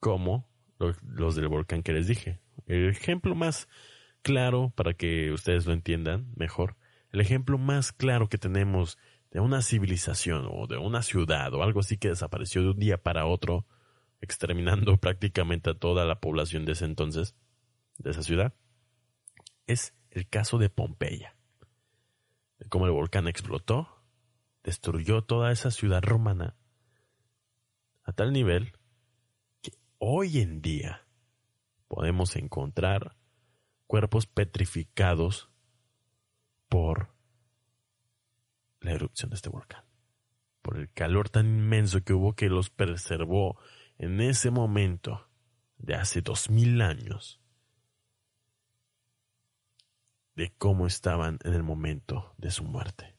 Como 0.00 0.48
los 0.78 1.36
del 1.36 1.48
volcán 1.48 1.82
que 1.82 1.92
les 1.92 2.06
dije. 2.06 2.40
El 2.66 2.88
ejemplo 2.88 3.34
más 3.34 3.68
claro, 4.22 4.72
para 4.74 4.94
que 4.94 5.32
ustedes 5.32 5.66
lo 5.66 5.72
entiendan 5.72 6.32
mejor, 6.36 6.76
el 7.12 7.20
ejemplo 7.20 7.58
más 7.58 7.92
claro 7.92 8.28
que 8.28 8.38
tenemos 8.38 8.98
de 9.30 9.40
una 9.40 9.62
civilización 9.62 10.48
o 10.50 10.66
de 10.66 10.78
una 10.78 11.02
ciudad 11.02 11.52
o 11.54 11.62
algo 11.62 11.80
así 11.80 11.96
que 11.96 12.08
desapareció 12.08 12.62
de 12.62 12.70
un 12.70 12.78
día 12.78 12.98
para 12.98 13.26
otro, 13.26 13.66
exterminando 14.20 14.96
prácticamente 15.00 15.70
a 15.70 15.74
toda 15.74 16.04
la 16.04 16.20
población 16.20 16.64
de 16.64 16.72
ese 16.72 16.84
entonces, 16.84 17.34
de 17.98 18.10
esa 18.10 18.22
ciudad, 18.22 18.54
es 19.66 19.94
el 20.10 20.28
caso 20.28 20.58
de 20.58 20.70
Pompeya, 20.70 21.36
de 22.58 22.68
cómo 22.68 22.86
el 22.86 22.92
volcán 22.92 23.28
explotó, 23.28 24.02
destruyó 24.62 25.22
toda 25.22 25.52
esa 25.52 25.70
ciudad 25.70 26.02
romana 26.02 26.56
a 28.02 28.12
tal 28.12 28.32
nivel 28.32 28.72
que 29.62 29.72
hoy 29.98 30.40
en 30.40 30.62
día 30.62 31.06
podemos 31.88 32.36
encontrar 32.36 33.16
cuerpos 33.86 34.26
petrificados 34.26 35.50
por 36.68 37.14
la 38.80 38.92
erupción 38.92 39.30
de 39.30 39.36
este 39.36 39.48
volcán, 39.48 39.84
por 40.62 40.78
el 40.78 40.92
calor 40.92 41.28
tan 41.28 41.46
inmenso 41.46 42.02
que 42.02 42.12
hubo 42.12 42.34
que 42.34 42.48
los 42.48 42.70
preservó 42.70 43.58
en 43.98 44.20
ese 44.20 44.50
momento 44.50 45.28
de 45.78 45.94
hace 45.94 46.20
dos 46.20 46.50
mil 46.50 46.80
años 46.80 47.40
de 50.34 50.52
cómo 50.58 50.86
estaban 50.86 51.38
en 51.44 51.54
el 51.54 51.62
momento 51.62 52.34
de 52.36 52.50
su 52.50 52.64
muerte. 52.64 53.14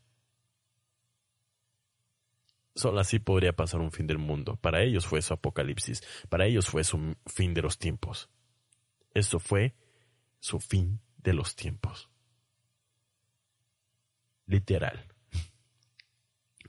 Solo 2.76 3.00
así 3.00 3.18
podría 3.18 3.54
pasar 3.54 3.80
un 3.82 3.92
fin 3.92 4.06
del 4.06 4.20
mundo. 4.20 4.56
Para 4.56 4.84
ellos 4.84 5.08
fue 5.08 5.24
su 5.24 5.34
apocalipsis. 5.34 6.04
Para 6.30 6.46
ellos 6.46 6.68
fue 6.68 6.84
su 6.84 7.16
fin 7.26 7.56
de 7.56 7.64
los 7.64 7.80
tiempos. 7.80 8.30
Eso 9.16 9.40
fue 9.40 9.76
su 10.40 10.60
fin 10.60 11.02
de 11.18 11.34
los 11.34 11.56
tiempos. 11.56 12.08
Literal. 14.46 15.08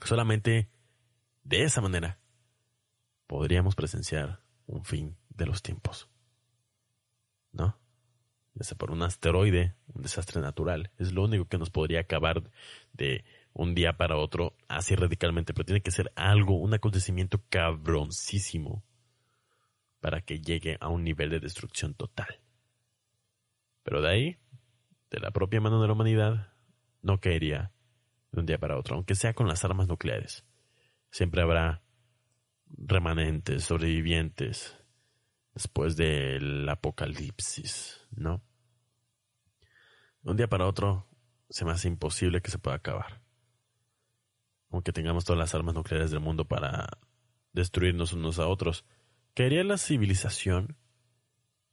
Solamente 0.03 0.71
de 1.44 1.64
esa 1.64 1.83
manera 1.83 2.17
podríamos 3.29 3.77
presenciar 3.77 4.41
un 4.67 4.85
fin 4.85 5.17
de 5.29 5.47
los 5.47 5.62
tiempos. 5.62 6.09
¿No? 7.53 7.79
Ya 8.55 8.64
sea 8.64 8.77
por 8.77 8.91
un 8.91 9.03
asteroide, 9.03 9.77
un 9.95 10.03
desastre 10.03 10.41
natural. 10.41 10.91
Es 10.99 11.12
lo 11.12 11.23
único 11.23 11.45
que 11.47 11.59
nos 11.59 11.71
podría 11.71 12.01
acabar 12.01 12.51
de 12.93 13.25
un 13.53 13.75
día 13.75 13.97
para 13.97 14.17
otro 14.17 14.57
así 14.67 14.97
radicalmente, 14.97 15.55
pero 15.55 15.67
tiene 15.67 15.83
que 15.83 15.93
ser 15.93 16.11
algo, 16.17 16.59
un 16.59 16.75
acontecimiento 16.75 17.41
cabroncísimo 17.49 18.83
para 20.01 20.23
que 20.23 20.41
llegue 20.41 20.77
a 20.81 20.88
un 20.88 21.05
nivel 21.05 21.31
de 21.31 21.41
destrucción 21.41 21.95
total. 21.95 22.41
Pero 23.85 24.01
de 24.01 24.11
ahí, 24.11 24.38
de 25.11 25.21
la 25.21 25.31
propia 25.31 25.61
mano 25.61 25.81
de 25.81 25.87
la 25.87 25.93
humanidad, 25.93 26.53
no 27.03 27.21
caería 27.21 27.73
de 28.33 28.41
un 28.41 28.47
día 28.47 28.59
para 28.59 28.79
otro, 28.79 28.97
aunque 28.97 29.14
sea 29.14 29.35
con 29.35 29.49
las 29.49 29.64
armas 29.64 29.87
nucleares. 29.87 30.45
Siempre 31.11 31.43
habrá 31.43 31.83
remanentes, 32.76 33.64
sobrevivientes, 33.64 34.76
después 35.54 35.96
del 35.96 36.68
apocalipsis, 36.68 38.07
¿no? 38.11 38.42
Un 40.22 40.37
día 40.37 40.48
para 40.48 40.66
otro 40.66 41.09
se 41.48 41.64
me 41.64 41.72
hace 41.72 41.88
imposible 41.88 42.42
que 42.42 42.50
se 42.50 42.59
pueda 42.59 42.76
acabar 42.76 43.22
aunque 44.70 44.92
tengamos 44.92 45.24
todas 45.24 45.38
las 45.38 45.54
armas 45.54 45.74
nucleares 45.74 46.11
del 46.11 46.20
mundo 46.20 46.46
para 46.46 46.98
destruirnos 47.52 48.12
unos 48.12 48.38
a 48.38 48.46
otros, 48.46 48.85
¿caería 49.35 49.64
la 49.64 49.78
civilización? 49.78 50.76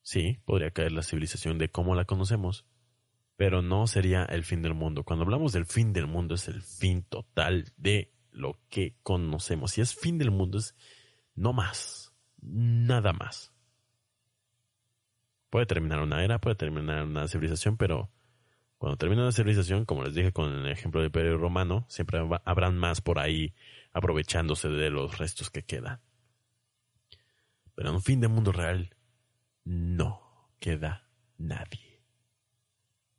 Sí, 0.02 0.40
podría 0.46 0.72
caer 0.72 0.92
la 0.92 1.04
civilización 1.04 1.58
de 1.58 1.70
cómo 1.70 1.96
la 1.96 2.06
conocemos, 2.06 2.66
pero 3.36 3.62
no 3.62 3.88
sería 3.88 4.24
el 4.24 4.44
fin 4.44 4.62
del 4.62 4.74
mundo. 4.74 5.04
Cuando 5.04 5.26
hablamos 5.26 5.52
del 5.52 5.66
fin 5.66 5.94
del 5.94 6.08
mundo 6.08 6.36
es 6.36 6.48
el 6.48 6.62
fin 6.62 7.04
total 7.04 7.66
de 7.76 8.14
lo 8.36 8.60
que 8.70 8.96
conocemos. 9.04 9.72
Si 9.72 9.82
es 9.82 9.96
fin 9.96 10.18
del 10.18 10.32
mundo 10.32 10.58
es 10.58 10.76
no 11.36 11.54
más, 11.54 12.14
nada 12.42 13.14
más. 13.14 13.54
Puede 15.50 15.66
terminar 15.66 16.02
una 16.02 16.24
era, 16.24 16.40
puede 16.40 16.56
terminar 16.56 17.04
una 17.04 17.28
civilización, 17.28 17.78
pero 17.78 18.12
cuando 18.78 18.98
termine 18.98 19.24
la 19.24 19.32
civilización, 19.32 19.86
como 19.86 20.04
les 20.04 20.14
dije 20.14 20.32
con 20.32 20.54
el 20.54 20.72
ejemplo 20.72 21.00
del 21.00 21.08
Imperio 21.08 21.38
Romano, 21.38 21.86
siempre 21.90 22.20
habrán 22.44 22.78
más 22.78 23.02
por 23.02 23.20
ahí 23.20 23.54
aprovechándose 23.94 24.68
de 24.68 24.90
los 24.90 25.18
restos 25.18 25.50
que 25.50 25.64
quedan. 25.64 26.02
Pero 27.74 27.90
en 27.90 27.96
un 27.96 28.02
fin 28.02 28.20
de 28.20 28.28
mundo 28.28 28.52
real, 28.52 28.96
no 29.64 30.52
queda 30.60 31.08
nadie. 31.38 32.04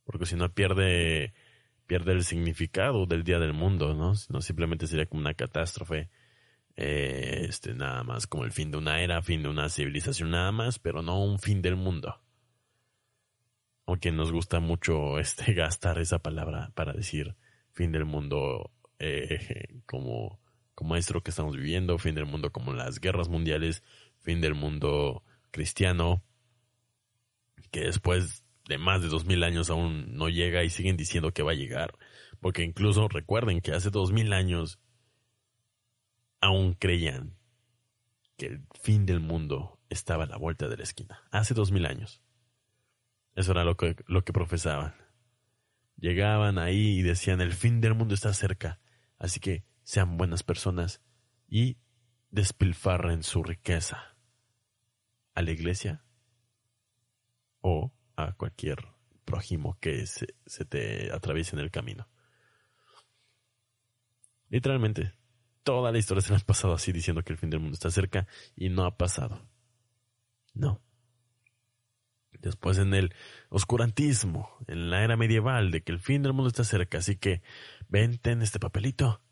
Porque 0.04 0.26
si 0.26 0.36
no 0.36 0.52
pierde, 0.52 1.34
pierde 1.86 2.12
el 2.12 2.24
significado 2.24 3.06
del 3.06 3.24
día 3.24 3.38
del 3.38 3.52
mundo, 3.52 3.94
¿no? 3.94 4.14
no 4.28 4.40
simplemente 4.42 4.86
sería 4.86 5.06
como 5.06 5.20
una 5.20 5.34
catástrofe. 5.34 6.10
Eh, 6.78 7.46
este, 7.48 7.74
nada 7.74 8.02
más 8.04 8.26
como 8.26 8.44
el 8.44 8.52
fin 8.52 8.70
de 8.70 8.76
una 8.76 9.00
era, 9.00 9.22
fin 9.22 9.42
de 9.42 9.48
una 9.48 9.70
civilización 9.70 10.30
nada 10.30 10.52
más, 10.52 10.78
pero 10.78 11.00
no 11.00 11.22
un 11.22 11.38
fin 11.38 11.62
del 11.62 11.76
mundo 11.76 12.20
aunque 13.86 14.10
nos 14.10 14.32
gusta 14.32 14.60
mucho 14.60 15.18
este 15.18 15.54
gastar 15.54 15.98
esa 15.98 16.18
palabra 16.18 16.70
para 16.74 16.92
decir 16.92 17.36
fin 17.72 17.92
del 17.92 18.04
mundo 18.04 18.72
eh, 18.98 19.80
como, 19.86 20.40
como 20.74 20.96
esto 20.96 21.22
que 21.22 21.30
estamos 21.30 21.56
viviendo, 21.56 21.98
fin 21.98 22.14
del 22.14 22.26
mundo 22.26 22.50
como 22.50 22.72
las 22.72 23.00
guerras 23.00 23.28
mundiales, 23.28 23.82
fin 24.20 24.40
del 24.40 24.54
mundo 24.54 25.22
cristiano, 25.50 26.22
que 27.70 27.80
después 27.80 28.44
de 28.68 28.78
más 28.78 29.02
de 29.02 29.08
dos 29.08 29.24
mil 29.24 29.42
años 29.44 29.70
aún 29.70 30.16
no 30.16 30.28
llega 30.28 30.64
y 30.64 30.70
siguen 30.70 30.96
diciendo 30.96 31.32
que 31.32 31.42
va 31.42 31.52
a 31.52 31.56
llegar, 31.56 31.94
porque 32.40 32.64
incluso 32.64 33.08
recuerden 33.08 33.60
que 33.60 33.72
hace 33.72 33.90
dos 33.90 34.12
mil 34.12 34.32
años 34.32 34.78
aún 36.40 36.74
creían 36.74 37.36
que 38.36 38.46
el 38.46 38.66
fin 38.80 39.06
del 39.06 39.20
mundo 39.20 39.80
estaba 39.88 40.24
a 40.24 40.26
la 40.26 40.36
vuelta 40.36 40.68
de 40.68 40.76
la 40.76 40.82
esquina, 40.82 41.22
hace 41.30 41.54
dos 41.54 41.70
mil 41.70 41.86
años. 41.86 42.22
Eso 43.34 43.52
era 43.52 43.64
lo 43.64 43.76
que, 43.76 43.96
lo 44.06 44.24
que 44.24 44.32
profesaban. 44.32 44.94
Llegaban 45.96 46.58
ahí 46.58 46.98
y 46.98 47.02
decían, 47.02 47.40
el 47.40 47.52
fin 47.52 47.80
del 47.80 47.94
mundo 47.94 48.14
está 48.14 48.32
cerca, 48.34 48.80
así 49.18 49.40
que 49.40 49.64
sean 49.82 50.16
buenas 50.16 50.42
personas 50.42 51.00
y 51.48 51.78
despilfarren 52.30 53.22
su 53.22 53.42
riqueza 53.42 54.16
a 55.34 55.42
la 55.42 55.50
iglesia 55.52 56.04
o 57.60 57.92
a 58.16 58.32
cualquier 58.32 58.78
prójimo 59.24 59.76
que 59.80 60.06
se, 60.06 60.26
te 60.64 61.12
atraviese 61.12 61.54
en 61.56 61.60
el 61.60 61.70
camino. 61.70 62.08
Literalmente, 64.48 65.12
toda 65.62 65.92
la 65.92 65.98
historia 65.98 66.22
se 66.22 66.32
la 66.32 66.38
ha 66.38 66.40
pasado 66.40 66.72
así 66.72 66.92
diciendo 66.92 67.22
que 67.22 67.32
el 67.32 67.38
fin 67.38 67.50
del 67.50 67.60
mundo 67.60 67.74
está 67.74 67.90
cerca 67.90 68.26
y 68.54 68.70
no 68.70 68.84
ha 68.84 68.96
pasado. 68.96 69.46
No. 70.54 70.80
Después 72.32 72.78
en 72.78 72.94
el 72.94 73.14
oscurantismo, 73.48 74.50
en 74.68 74.90
la 74.90 75.02
era 75.02 75.16
medieval, 75.16 75.70
de 75.70 75.82
que 75.82 75.92
el 75.92 75.98
fin 75.98 76.22
del 76.22 76.32
mundo 76.32 76.48
está 76.48 76.64
cerca, 76.64 76.98
así 76.98 77.16
que 77.16 77.42
vente 77.88 78.30
en 78.30 78.42
este 78.42 78.60
papelito 78.60 79.22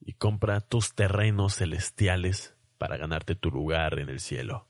y 0.00 0.14
compra 0.14 0.60
tus 0.60 0.94
terrenos 0.94 1.56
celestiales 1.56 2.56
para 2.78 2.96
ganarte 2.96 3.34
tu 3.34 3.50
lugar 3.50 3.98
en 3.98 4.08
el 4.08 4.20
cielo. 4.20 4.68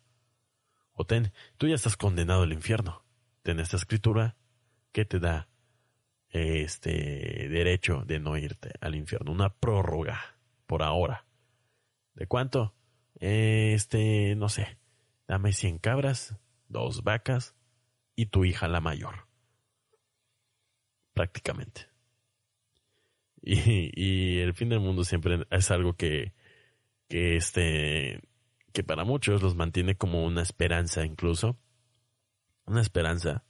O 0.93 1.05
tú 1.07 1.67
ya 1.67 1.75
estás 1.75 1.97
condenado 1.97 2.43
al 2.43 2.53
infierno. 2.53 3.04
Ten 3.45 3.61
esta 3.61 3.77
escritura 3.77 4.37
que 4.91 5.05
te 5.05 5.21
da 5.21 5.49
este 6.31 6.91
derecho 7.49 8.03
de 8.07 8.19
no 8.19 8.39
irte 8.39 8.73
al 8.81 8.95
infierno, 8.95 9.31
una 9.31 9.51
prórroga 9.51 10.39
por 10.67 10.83
ahora. 10.83 11.27
¿De 12.15 12.27
cuánto? 12.27 12.75
Este, 13.21 14.35
no 14.35 14.49
sé, 14.49 14.79
dame 15.29 15.53
cien 15.53 15.79
cabras, 15.79 16.37
dos 16.69 17.05
vacas, 17.05 17.55
y 18.17 18.27
tu 18.27 18.47
hija 18.47 18.67
la 18.67 18.81
mayor. 18.81 19.29
Prácticamente. 21.13 21.83
Y, 23.47 24.39
el 24.39 24.55
fin 24.55 24.71
del 24.71 24.81
mundo 24.81 25.05
siempre 25.05 25.47
es 25.51 25.71
algo 25.71 25.93
que, 25.93 26.33
que 27.09 27.37
este, 27.37 28.23
que 28.73 28.83
para 28.83 29.05
muchos 29.05 29.43
los 29.43 29.55
mantiene 29.55 29.97
como 29.97 30.25
una 30.25 30.41
esperanza 30.41 31.05
incluso. 31.05 31.59
Una 32.67 32.81
esperanza, 32.81 33.45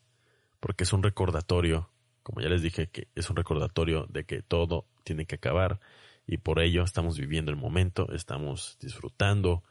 porque 0.61 0.85
es 0.85 0.93
un 0.93 1.03
recordatorio, 1.03 1.91
como 2.23 2.41
ya 2.41 2.49
les 2.49 2.63
dije, 2.63 2.89
que 2.89 3.09
es 3.15 3.31
un 3.31 3.37
recordatorio 3.37 4.07
de 4.09 4.25
que 4.25 4.43
todo 4.43 4.87
tiene 5.05 5.27
que 5.27 5.37
acabar 5.37 5.81
y 6.27 6.39
por 6.39 6.61
ello 6.61 6.83
estamos 6.83 7.19
viviendo 7.19 7.51
el 7.51 7.57
momento, 7.57 8.11
estamos 8.13 8.79
disfrutando 8.81 9.63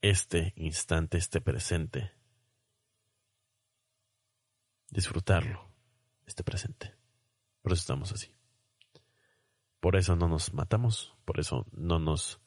este 0.00 0.52
instante, 0.56 1.18
este 1.18 1.40
presente 1.40 2.12
disfrutarlo, 4.94 5.68
este 6.24 6.44
presente. 6.44 6.94
Por 7.62 7.72
eso 7.72 7.80
estamos 7.80 8.12
así. 8.12 8.32
Por 9.80 9.96
eso 9.96 10.16
no 10.16 10.28
nos 10.28 10.54
matamos, 10.54 11.14
por 11.24 11.40
eso 11.40 11.66
no 11.72 11.98
nos 11.98 12.40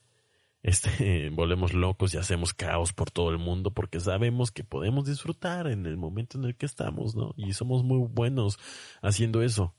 este, 0.64 1.30
volvemos 1.32 1.74
locos 1.74 2.14
y 2.14 2.18
hacemos 2.18 2.54
caos 2.54 2.94
por 2.94 3.12
todo 3.12 3.30
el 3.30 3.38
mundo, 3.38 3.72
porque 3.72 4.00
sabemos 4.00 4.52
que 4.52 4.64
podemos 4.64 5.06
disfrutar 5.06 5.68
en 5.68 5.86
el 5.86 5.98
momento 5.98 6.38
en 6.38 6.46
el 6.46 6.56
que 6.56 6.66
estamos, 6.66 7.16
¿no? 7.16 7.34
Y 7.38 7.54
somos 7.54 7.84
muy 7.84 8.08
buenos 8.08 8.60
haciendo 9.02 9.42
eso. 9.42 9.76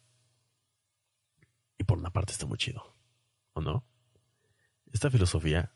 Y 1.78 1.84
por 1.84 1.98
una 1.98 2.10
parte 2.10 2.32
está 2.32 2.46
muy 2.46 2.58
chido, 2.58 2.96
¿o 3.52 3.60
no? 3.60 3.84
Esta 4.92 5.10
filosofía 5.10 5.72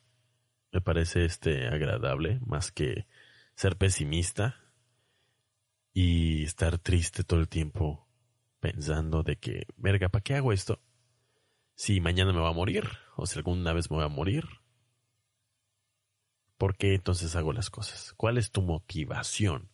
me 0.72 0.80
parece 0.80 1.24
este 1.24 1.68
agradable 1.68 2.40
más 2.46 2.72
que 2.72 3.06
ser 3.54 3.76
pesimista 3.76 4.56
y 5.92 6.44
estar 6.44 6.78
triste 6.78 7.22
todo 7.22 7.40
el 7.40 7.48
tiempo 7.48 8.08
pensando 8.58 9.22
de 9.22 9.36
que, 9.36 9.66
verga, 9.76 10.08
¿para 10.08 10.22
qué 10.22 10.34
hago 10.34 10.52
esto? 10.52 10.80
Si 11.74 12.00
mañana 12.00 12.32
me 12.32 12.40
va 12.40 12.50
a 12.50 12.54
morir, 12.54 12.88
o 13.16 13.26
si 13.26 13.38
alguna 13.38 13.72
vez 13.72 13.90
me 13.90 13.96
voy 13.96 14.06
a 14.06 14.08
morir, 14.08 14.44
¿por 16.62 16.76
qué 16.76 16.94
entonces 16.94 17.34
hago 17.34 17.52
las 17.52 17.70
cosas? 17.70 18.14
¿Cuál 18.16 18.38
es 18.38 18.52
tu 18.52 18.62
motivación? 18.62 19.68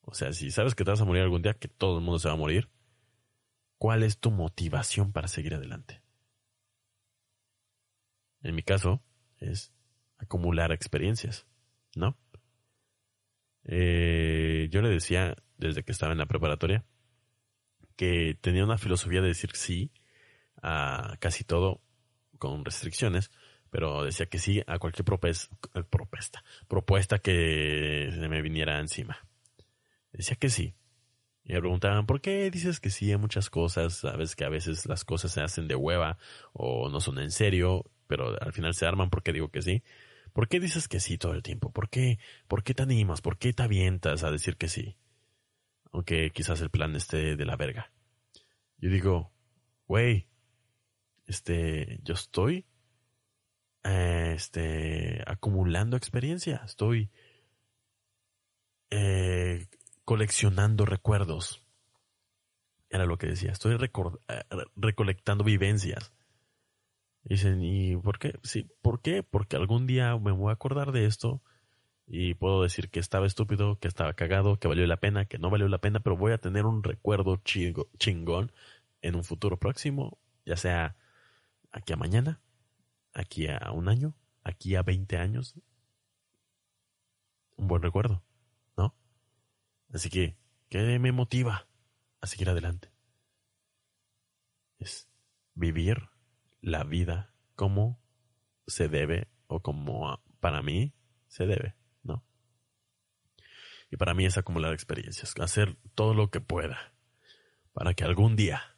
O 0.00 0.14
sea, 0.14 0.32
si 0.32 0.50
sabes 0.50 0.74
que 0.74 0.82
te 0.82 0.90
vas 0.90 1.00
a 1.00 1.04
morir 1.04 1.22
algún 1.22 1.42
día, 1.42 1.54
que 1.54 1.68
todo 1.68 1.98
el 1.98 2.04
mundo 2.04 2.18
se 2.18 2.26
va 2.26 2.34
a 2.34 2.36
morir, 2.36 2.68
¿cuál 3.78 4.02
es 4.02 4.18
tu 4.18 4.32
motivación 4.32 5.12
para 5.12 5.28
seguir 5.28 5.54
adelante? 5.54 6.02
En 8.42 8.56
mi 8.56 8.64
caso, 8.64 9.00
es 9.38 9.72
acumular 10.18 10.72
experiencias, 10.72 11.46
¿no? 11.94 12.18
Eh, 13.62 14.66
yo 14.72 14.82
le 14.82 14.88
decía 14.88 15.36
desde 15.56 15.84
que 15.84 15.92
estaba 15.92 16.10
en 16.10 16.18
la 16.18 16.26
preparatoria 16.26 16.84
que 17.94 18.36
tenía 18.40 18.64
una 18.64 18.76
filosofía 18.76 19.22
de 19.22 19.28
decir 19.28 19.50
sí 19.54 19.92
a 20.60 21.14
casi 21.20 21.44
todo 21.44 21.80
con 22.38 22.64
restricciones, 22.64 23.30
pero 23.76 24.04
decía 24.04 24.24
que 24.24 24.38
sí 24.38 24.62
a 24.66 24.78
cualquier 24.78 25.04
eh, 25.04 25.82
propuesta, 25.90 26.42
propuesta 26.66 27.18
que 27.18 28.08
se 28.10 28.26
me 28.26 28.40
viniera 28.40 28.80
encima. 28.80 29.18
Decía 30.12 30.34
que 30.36 30.48
sí. 30.48 30.74
Y 31.44 31.52
me 31.52 31.60
preguntaban, 31.60 32.06
¿por 32.06 32.22
qué 32.22 32.50
dices 32.50 32.80
que 32.80 32.88
sí 32.88 33.12
a 33.12 33.18
muchas 33.18 33.50
cosas? 33.50 33.92
Sabes 33.92 34.34
que 34.34 34.46
a 34.46 34.48
veces 34.48 34.86
las 34.86 35.04
cosas 35.04 35.32
se 35.32 35.42
hacen 35.42 35.68
de 35.68 35.74
hueva 35.74 36.16
o 36.54 36.88
no 36.88 37.02
son 37.02 37.18
en 37.18 37.30
serio, 37.30 37.84
pero 38.06 38.40
al 38.40 38.54
final 38.54 38.72
se 38.72 38.86
arman 38.86 39.10
porque 39.10 39.34
digo 39.34 39.50
que 39.50 39.60
sí. 39.60 39.82
¿Por 40.32 40.48
qué 40.48 40.58
dices 40.58 40.88
que 40.88 40.98
sí 40.98 41.18
todo 41.18 41.34
el 41.34 41.42
tiempo? 41.42 41.70
¿Por 41.70 41.90
qué, 41.90 42.18
por 42.48 42.64
qué 42.64 42.72
te 42.72 42.82
animas? 42.82 43.20
¿Por 43.20 43.36
qué 43.36 43.52
te 43.52 43.62
avientas 43.62 44.24
a 44.24 44.30
decir 44.30 44.56
que 44.56 44.68
sí? 44.68 44.96
Aunque 45.92 46.30
quizás 46.30 46.62
el 46.62 46.70
plan 46.70 46.96
esté 46.96 47.36
de 47.36 47.44
la 47.44 47.56
verga. 47.56 47.92
Yo 48.78 48.88
digo, 48.88 49.34
güey, 49.86 50.28
este, 51.26 52.00
yo 52.04 52.14
estoy, 52.14 52.64
este, 53.86 55.22
acumulando 55.26 55.96
experiencia, 55.96 56.62
estoy 56.64 57.10
eh, 58.90 59.66
coleccionando 60.04 60.86
recuerdos. 60.86 61.64
Era 62.90 63.06
lo 63.06 63.18
que 63.18 63.28
decía, 63.28 63.52
estoy 63.52 63.74
eh, 63.74 64.42
recolectando 64.76 65.44
vivencias. 65.44 66.12
Dicen, 67.24 67.62
¿y 67.62 67.96
por 67.96 68.18
qué? 68.18 68.38
Sí, 68.42 68.68
¿por 68.82 69.02
qué? 69.02 69.22
Porque 69.22 69.56
algún 69.56 69.86
día 69.86 70.16
me 70.16 70.30
voy 70.32 70.50
a 70.50 70.54
acordar 70.54 70.92
de 70.92 71.06
esto 71.06 71.42
y 72.06 72.34
puedo 72.34 72.62
decir 72.62 72.88
que 72.88 73.00
estaba 73.00 73.26
estúpido, 73.26 73.78
que 73.80 73.88
estaba 73.88 74.14
cagado, 74.14 74.58
que 74.58 74.68
valió 74.68 74.86
la 74.86 74.98
pena, 74.98 75.24
que 75.24 75.38
no 75.38 75.50
valió 75.50 75.68
la 75.68 75.78
pena, 75.78 76.00
pero 76.00 76.16
voy 76.16 76.32
a 76.32 76.38
tener 76.38 76.66
un 76.66 76.84
recuerdo 76.84 77.40
chingón 77.44 78.52
en 79.02 79.16
un 79.16 79.24
futuro 79.24 79.58
próximo, 79.58 80.18
ya 80.44 80.56
sea 80.56 80.96
aquí 81.72 81.92
a 81.92 81.96
mañana, 81.96 82.40
aquí 83.16 83.48
a 83.48 83.72
un 83.72 83.88
año, 83.88 84.14
aquí 84.44 84.76
a 84.76 84.82
20 84.82 85.16
años. 85.16 85.54
Un 87.56 87.66
buen 87.66 87.82
recuerdo, 87.82 88.22
¿no? 88.76 88.94
Así 89.92 90.10
que, 90.10 90.36
¿qué 90.68 90.98
me 90.98 91.12
motiva 91.12 91.66
a 92.20 92.26
seguir 92.26 92.50
adelante? 92.50 92.92
Es 94.78 95.08
vivir 95.54 96.10
la 96.60 96.84
vida 96.84 97.34
como 97.54 97.98
se 98.66 98.88
debe 98.88 99.28
o 99.46 99.62
como 99.62 100.22
para 100.38 100.60
mí 100.62 100.94
se 101.28 101.46
debe, 101.46 101.74
¿no? 102.02 102.22
Y 103.90 103.96
para 103.96 104.12
mí 104.12 104.26
es 104.26 104.36
acumular 104.36 104.74
experiencias, 104.74 105.34
hacer 105.40 105.78
todo 105.94 106.12
lo 106.12 106.30
que 106.30 106.40
pueda 106.40 106.92
para 107.72 107.94
que 107.94 108.04
algún 108.04 108.36
día, 108.36 108.76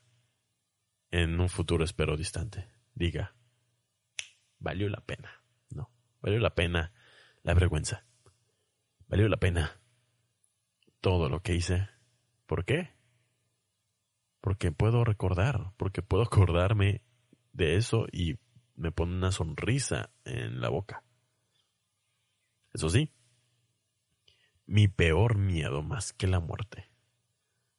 en 1.11 1.40
un 1.40 1.48
futuro 1.48 1.85
espero 1.85 2.16
distante, 2.16 2.68
diga, 2.94 3.35
valió 4.59 4.88
la 4.88 5.01
pena, 5.01 5.42
¿no? 5.71 5.90
Valió 6.21 6.38
la 6.38 6.55
pena 6.55 6.92
la 7.42 7.55
vergüenza. 7.55 8.05
Valió 9.09 9.29
la 9.29 9.38
pena 9.38 9.81
todo 11.01 11.29
lo 11.29 11.40
que 11.40 11.55
hice. 11.55 11.88
¿Por 12.47 12.64
qué? 12.64 12.90
Porque 14.40 14.73
puedo 14.73 15.05
recordar, 15.05 15.73
porque 15.77 16.03
puedo 16.03 16.23
acordarme 16.23 17.03
de 17.53 17.77
eso 17.77 18.07
y 18.12 18.38
me 18.77 18.92
pone 18.92 19.14
una 19.14 19.33
sonrisa 19.33 20.11
en 20.25 20.61
la 20.61 20.68
boca. 20.68 21.03
Eso 22.73 22.88
sí, 22.90 23.11
mi 24.66 24.87
peor 24.87 25.38
miedo 25.38 25.83
más 25.83 26.12
que 26.12 26.27
la 26.27 26.40
muerte 26.40 26.90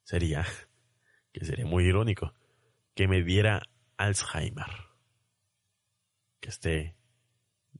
sería, 0.02 0.44
que 1.32 1.44
sería 1.44 1.64
muy 1.64 1.84
irónico, 1.84 2.34
que 2.94 3.06
me 3.06 3.22
diera 3.22 3.62
Alzheimer. 3.96 4.89
Que 6.40 6.48
esté 6.48 6.96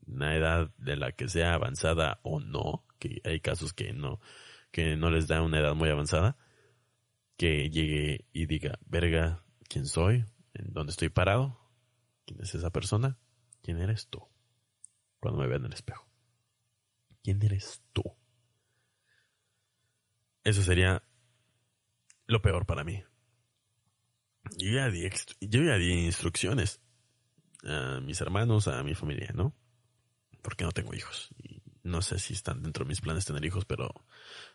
en 0.06 0.14
una 0.14 0.36
edad 0.36 0.70
de 0.76 0.96
la 0.96 1.12
que 1.12 1.28
sea 1.28 1.54
avanzada 1.54 2.20
o 2.22 2.40
no, 2.40 2.84
que 2.98 3.20
hay 3.24 3.40
casos 3.40 3.72
que 3.72 3.92
no, 3.92 4.20
que 4.70 4.96
no 4.96 5.10
les 5.10 5.26
da 5.26 5.42
una 5.42 5.58
edad 5.58 5.74
muy 5.74 5.88
avanzada, 5.88 6.36
que 7.36 7.70
llegue 7.70 8.26
y 8.32 8.46
diga, 8.46 8.78
verga, 8.86 9.42
¿quién 9.68 9.86
soy? 9.86 10.26
¿En 10.54 10.72
dónde 10.72 10.90
estoy 10.90 11.08
parado? 11.08 11.58
¿Quién 12.26 12.40
es 12.42 12.54
esa 12.54 12.70
persona? 12.70 13.18
¿Quién 13.62 13.78
eres 13.78 14.08
tú? 14.08 14.22
Cuando 15.20 15.40
me 15.40 15.46
vean 15.46 15.62
en 15.62 15.66
el 15.66 15.72
espejo. 15.72 16.06
¿Quién 17.22 17.42
eres 17.42 17.82
tú? 17.92 18.02
Eso 20.44 20.62
sería 20.62 21.02
lo 22.26 22.40
peor 22.40 22.66
para 22.66 22.84
mí. 22.84 23.02
Yo 24.56 24.70
ya 24.72 24.88
di, 24.88 25.08
yo 25.40 25.62
ya 25.62 25.76
di 25.76 25.92
instrucciones 25.92 26.80
a 27.64 28.00
mis 28.00 28.20
hermanos, 28.20 28.68
a 28.68 28.82
mi 28.82 28.94
familia, 28.94 29.30
¿no? 29.34 29.54
Porque 30.42 30.64
no 30.64 30.72
tengo 30.72 30.94
hijos. 30.94 31.30
Y 31.38 31.62
no 31.82 32.02
sé 32.02 32.18
si 32.18 32.34
están 32.34 32.62
dentro 32.62 32.84
de 32.84 32.88
mis 32.88 33.00
planes 33.00 33.24
tener 33.24 33.44
hijos, 33.44 33.64
pero 33.64 33.92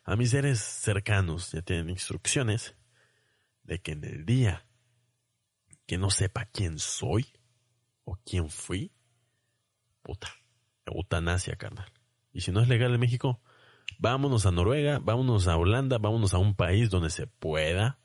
a 0.04 0.16
mis 0.16 0.32
seres 0.32 0.60
cercanos 0.60 1.52
ya 1.52 1.62
tienen 1.62 1.90
instrucciones 1.90 2.76
de 3.64 3.82
que 3.82 3.94
en 3.94 4.04
el 4.04 4.26
día 4.26 4.66
que 5.86 5.98
no 5.98 6.10
sepa 6.10 6.46
quién 6.46 6.80
soy, 6.80 7.28
o 8.06 8.18
quién 8.24 8.50
fui, 8.50 8.92
puta, 10.02 10.30
eutanasia, 10.86 11.56
carnal. 11.58 11.92
Y 12.32 12.42
si 12.42 12.52
no 12.52 12.62
es 12.62 12.68
legal 12.68 12.94
en 12.94 13.00
México, 13.00 13.42
vámonos 13.98 14.46
a 14.46 14.52
Noruega, 14.52 15.00
vámonos 15.00 15.48
a 15.48 15.58
Holanda, 15.58 15.98
vámonos 15.98 16.34
a 16.34 16.38
un 16.38 16.56
país 16.56 16.90
donde 16.90 17.10
se 17.10 17.28
pueda 17.28 18.00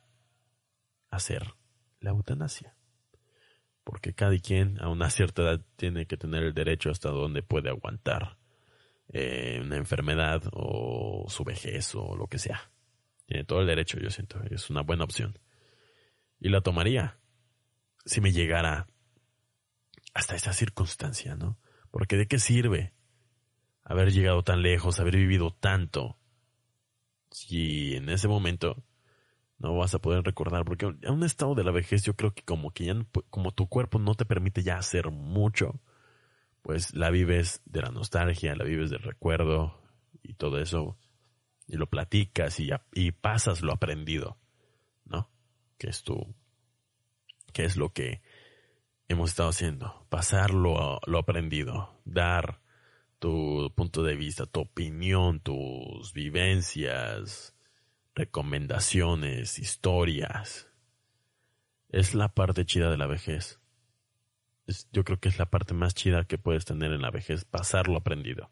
hacer 1.10 1.54
la 2.00 2.10
eutanasia. 2.10 2.74
Porque 3.90 4.14
cada 4.14 4.38
quien 4.38 4.80
a 4.80 4.88
una 4.88 5.10
cierta 5.10 5.42
edad 5.42 5.60
tiene 5.74 6.06
que 6.06 6.16
tener 6.16 6.44
el 6.44 6.54
derecho 6.54 6.92
hasta 6.92 7.08
donde 7.08 7.42
puede 7.42 7.70
aguantar 7.70 8.38
eh, 9.08 9.58
una 9.60 9.76
enfermedad 9.76 10.44
o 10.52 11.24
su 11.28 11.42
vejez 11.42 11.92
o 11.96 12.14
lo 12.14 12.28
que 12.28 12.38
sea. 12.38 12.70
Tiene 13.26 13.42
todo 13.42 13.62
el 13.62 13.66
derecho, 13.66 13.98
yo 13.98 14.08
siento. 14.08 14.40
Es 14.48 14.70
una 14.70 14.82
buena 14.82 15.02
opción. 15.02 15.36
Y 16.38 16.50
la 16.50 16.60
tomaría 16.60 17.18
si 18.04 18.20
me 18.20 18.30
llegara 18.30 18.86
hasta 20.14 20.36
esa 20.36 20.52
circunstancia, 20.52 21.34
¿no? 21.34 21.58
Porque 21.90 22.16
de 22.16 22.28
qué 22.28 22.38
sirve 22.38 22.94
haber 23.82 24.12
llegado 24.12 24.44
tan 24.44 24.62
lejos, 24.62 25.00
haber 25.00 25.16
vivido 25.16 25.50
tanto, 25.50 26.16
si 27.32 27.96
en 27.96 28.08
ese 28.08 28.28
momento 28.28 28.84
no 29.60 29.76
vas 29.76 29.94
a 29.94 30.00
poder 30.00 30.24
recordar, 30.24 30.64
porque 30.64 30.86
a 30.86 31.12
un 31.12 31.22
estado 31.22 31.54
de 31.54 31.64
la 31.64 31.70
vejez 31.70 32.02
yo 32.02 32.14
creo 32.14 32.34
que 32.34 32.42
como 32.42 32.72
que 32.72 32.86
ya, 32.86 32.94
como 33.28 33.52
tu 33.52 33.68
cuerpo 33.68 33.98
no 33.98 34.14
te 34.14 34.24
permite 34.24 34.62
ya 34.62 34.76
hacer 34.76 35.10
mucho, 35.10 35.80
pues 36.62 36.94
la 36.94 37.10
vives 37.10 37.62
de 37.66 37.82
la 37.82 37.90
nostalgia, 37.90 38.56
la 38.56 38.64
vives 38.64 38.90
del 38.90 39.02
recuerdo 39.02 39.80
y 40.22 40.34
todo 40.34 40.58
eso, 40.58 40.98
y 41.66 41.76
lo 41.76 41.88
platicas 41.88 42.58
y, 42.58 42.70
y 42.94 43.12
pasas 43.12 43.62
lo 43.62 43.72
aprendido, 43.72 44.38
¿no? 45.04 45.30
Que 45.78 45.88
es 45.88 46.02
tu, 46.02 46.34
que 47.52 47.64
es 47.64 47.76
lo 47.76 47.92
que 47.92 48.22
hemos 49.08 49.30
estado 49.30 49.50
haciendo, 49.50 50.06
pasar 50.08 50.52
lo, 50.52 51.00
aprendido, 51.18 52.00
dar 52.04 52.60
tu 53.18 53.72
punto 53.74 54.02
de 54.02 54.14
vista, 54.14 54.46
tu 54.46 54.60
opinión, 54.60 55.40
tus 55.40 56.12
vivencias, 56.12 57.54
recomendaciones, 58.20 59.58
historias. 59.58 60.68
Es 61.88 62.14
la 62.14 62.28
parte 62.28 62.66
chida 62.66 62.90
de 62.90 62.98
la 62.98 63.06
vejez. 63.06 63.60
yo 64.92 65.04
creo 65.04 65.18
que 65.18 65.30
es 65.30 65.38
la 65.38 65.46
parte 65.46 65.72
más 65.74 65.94
chida 65.94 66.24
que 66.24 66.38
puedes 66.38 66.64
tener 66.66 66.92
en 66.92 67.02
la 67.02 67.10
vejez, 67.10 67.44
pasar 67.44 67.88
lo 67.88 67.96
aprendido. 67.96 68.50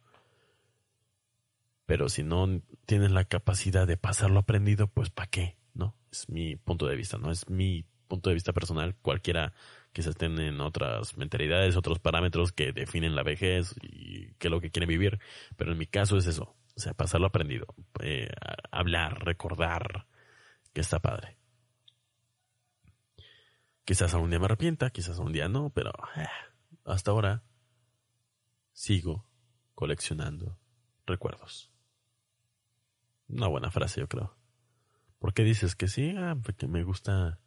Pero 1.85 2.09
si 2.09 2.22
no 2.22 2.62
tienes 2.87 3.11
la 3.11 3.24
capacidad 3.24 3.87
de 3.87 3.96
pasar 3.98 4.31
lo 4.31 4.40
aprendido, 4.40 4.88
pues 4.88 5.11
¿para 5.11 5.28
qué? 5.28 5.57
¿No? 5.74 5.94
Es 6.11 6.28
mi 6.28 6.57
punto 6.57 6.87
de 6.87 6.96
vista, 6.96 7.18
¿no? 7.18 7.31
Es 7.31 7.48
mi 7.48 7.85
punto 8.09 8.31
de 8.31 8.35
vista 8.35 8.52
personal. 8.52 8.96
Cualquiera 9.02 9.52
quizás 9.92 10.16
tienen 10.16 10.61
otras 10.61 11.16
mentalidades, 11.18 11.76
otros 11.76 11.98
parámetros 11.98 12.52
que 12.52 12.72
definen 12.72 13.14
la 13.14 13.22
vejez 13.22 13.74
y 13.83 14.33
qué 14.38 14.48
es 14.48 14.50
lo 14.50 14.61
que 14.61 14.70
quieren 14.70 14.88
vivir, 14.88 15.18
pero 15.57 15.72
en 15.72 15.78
mi 15.78 15.87
caso 15.87 16.16
es 16.16 16.26
eso, 16.26 16.57
o 16.78 16.80
sea, 16.80 16.94
pasarlo 16.94 17.26
aprendido, 17.26 17.66
eh, 18.00 18.30
hablar, 18.70 19.24
recordar, 19.24 20.06
que 20.72 20.80
está 20.80 21.00
padre. 21.00 21.36
Quizás 23.84 24.14
algún 24.14 24.30
día 24.30 24.38
me 24.38 24.44
arrepienta, 24.44 24.90
quizás 24.90 25.18
algún 25.18 25.32
día 25.32 25.48
no, 25.48 25.70
pero 25.70 25.90
eh, 26.14 26.28
hasta 26.84 27.10
ahora 27.10 27.42
sigo 28.72 29.28
coleccionando 29.74 30.56
recuerdos. 31.04 31.72
Una 33.26 33.48
buena 33.48 33.72
frase, 33.72 34.00
yo 34.00 34.08
creo. 34.08 34.36
¿Por 35.18 35.34
qué 35.34 35.42
dices 35.42 35.74
que 35.74 35.88
sí? 35.88 36.14
Ah, 36.16 36.36
porque 36.40 36.68
me 36.68 36.84
gusta 36.84 37.40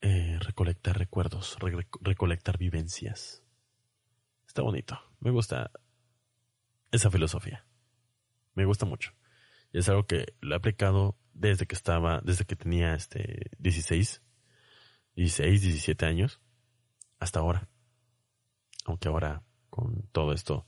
eh, 0.00 0.40
recolectar 0.40 0.98
recuerdos, 0.98 1.56
recolectar 2.00 2.58
vivencias. 2.58 3.44
Está 4.44 4.62
bonito. 4.62 4.98
Me 5.20 5.30
gusta 5.30 5.70
esa 6.90 7.10
filosofía. 7.10 7.64
Me 8.54 8.64
gusta 8.64 8.86
mucho. 8.86 9.12
Y 9.72 9.78
es 9.78 9.88
algo 9.88 10.06
que 10.06 10.34
lo 10.40 10.54
he 10.54 10.58
aplicado 10.58 11.16
desde 11.32 11.66
que 11.66 11.74
estaba, 11.74 12.20
desde 12.24 12.44
que 12.44 12.56
tenía 12.56 12.94
este 12.94 13.50
16, 13.58 14.22
16, 15.16 15.62
17 15.62 16.06
años, 16.06 16.40
hasta 17.18 17.40
ahora. 17.40 17.68
Aunque 18.84 19.08
ahora, 19.08 19.42
con 19.68 20.08
todo 20.12 20.32
esto 20.32 20.66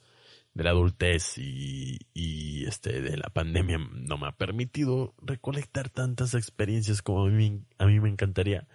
de 0.54 0.64
la 0.64 0.70
adultez 0.70 1.38
y, 1.38 1.98
y 2.12 2.66
este 2.66 3.00
de 3.00 3.16
la 3.16 3.30
pandemia 3.30 3.78
no 3.78 4.18
me 4.18 4.28
ha 4.28 4.32
permitido 4.32 5.14
recolectar 5.18 5.88
tantas 5.88 6.34
experiencias 6.34 7.00
como 7.00 7.24
a 7.24 7.30
mí, 7.30 7.64
a 7.78 7.86
mí 7.86 8.00
me 8.00 8.10
encantaría. 8.10 8.68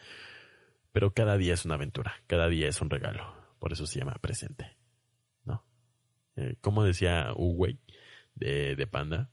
Pero 0.92 1.14
cada 1.14 1.38
día 1.38 1.54
es 1.54 1.66
una 1.66 1.76
aventura, 1.76 2.16
cada 2.26 2.48
día 2.48 2.68
es 2.68 2.82
un 2.82 2.90
regalo. 2.90 3.36
Por 3.60 3.74
eso 3.74 3.86
se 3.86 4.00
llama 4.00 4.16
presente. 4.20 4.76
Eh, 6.38 6.56
como 6.62 6.84
decía 6.84 7.34
Uwey 7.36 7.80
de, 8.36 8.76
de 8.76 8.88
Panda, 8.88 9.32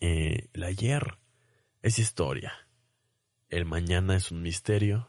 eh, 0.00 0.48
el 0.52 0.62
ayer 0.62 1.18
es 1.82 1.98
historia. 1.98 2.52
El 3.48 3.64
mañana 3.64 4.16
es 4.16 4.30
un 4.30 4.42
misterio. 4.42 5.08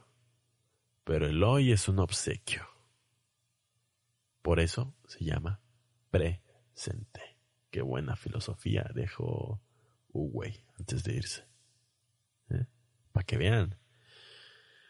Pero 1.03 1.27
el 1.27 1.43
hoy 1.43 1.71
es 1.71 1.87
un 1.87 1.99
obsequio. 1.99 2.67
Por 4.41 4.59
eso 4.59 4.95
se 5.07 5.23
llama 5.23 5.61
presente. 6.09 7.37
Qué 7.69 7.81
buena 7.81 8.15
filosofía 8.15 8.89
dejó 8.93 9.61
Uwey 10.09 10.65
antes 10.77 11.03
de 11.03 11.15
irse. 11.15 11.45
¿Eh? 12.49 12.65
Para 13.11 13.25
que 13.25 13.37
vean. 13.37 13.77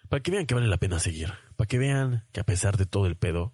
Para 0.09 0.21
que 0.21 0.31
vean 0.31 0.45
que 0.45 0.55
vale 0.55 0.67
la 0.67 0.77
pena 0.77 0.99
seguir. 0.99 1.33
Para 1.55 1.67
que 1.67 1.77
vean 1.77 2.25
que 2.31 2.39
a 2.39 2.45
pesar 2.45 2.77
de 2.77 2.85
todo 2.85 3.07
el 3.07 3.17
pedo, 3.17 3.53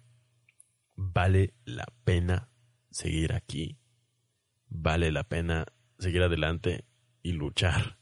vale 0.96 1.54
la 1.64 1.86
pena 2.04 2.48
seguir 2.90 3.32
aquí. 3.32 3.78
Vale 4.68 5.12
la 5.12 5.24
pena 5.24 5.66
seguir 5.98 6.22
adelante 6.22 6.84
y 7.22 7.32
luchar 7.32 7.98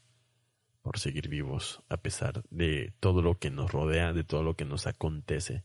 por 0.81 0.99
seguir 0.99 1.29
vivos 1.29 1.81
a 1.89 1.97
pesar 1.97 2.43
de 2.49 2.93
todo 2.99 3.21
lo 3.21 3.39
que 3.39 3.49
nos 3.49 3.71
rodea, 3.71 4.13
de 4.13 4.23
todo 4.23 4.43
lo 4.43 4.55
que 4.55 4.65
nos 4.65 4.85
acontece. 4.85 5.63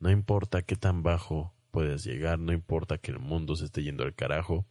No 0.00 0.10
importa 0.10 0.62
qué 0.62 0.76
tan 0.76 1.02
bajo 1.02 1.54
puedes 1.70 2.04
llegar, 2.04 2.38
no 2.38 2.52
importa 2.52 2.98
que 2.98 3.12
el 3.12 3.18
mundo 3.18 3.54
se 3.56 3.66
esté 3.66 3.82
yendo 3.82 4.04
al 4.04 4.14
carajo, 4.14 4.66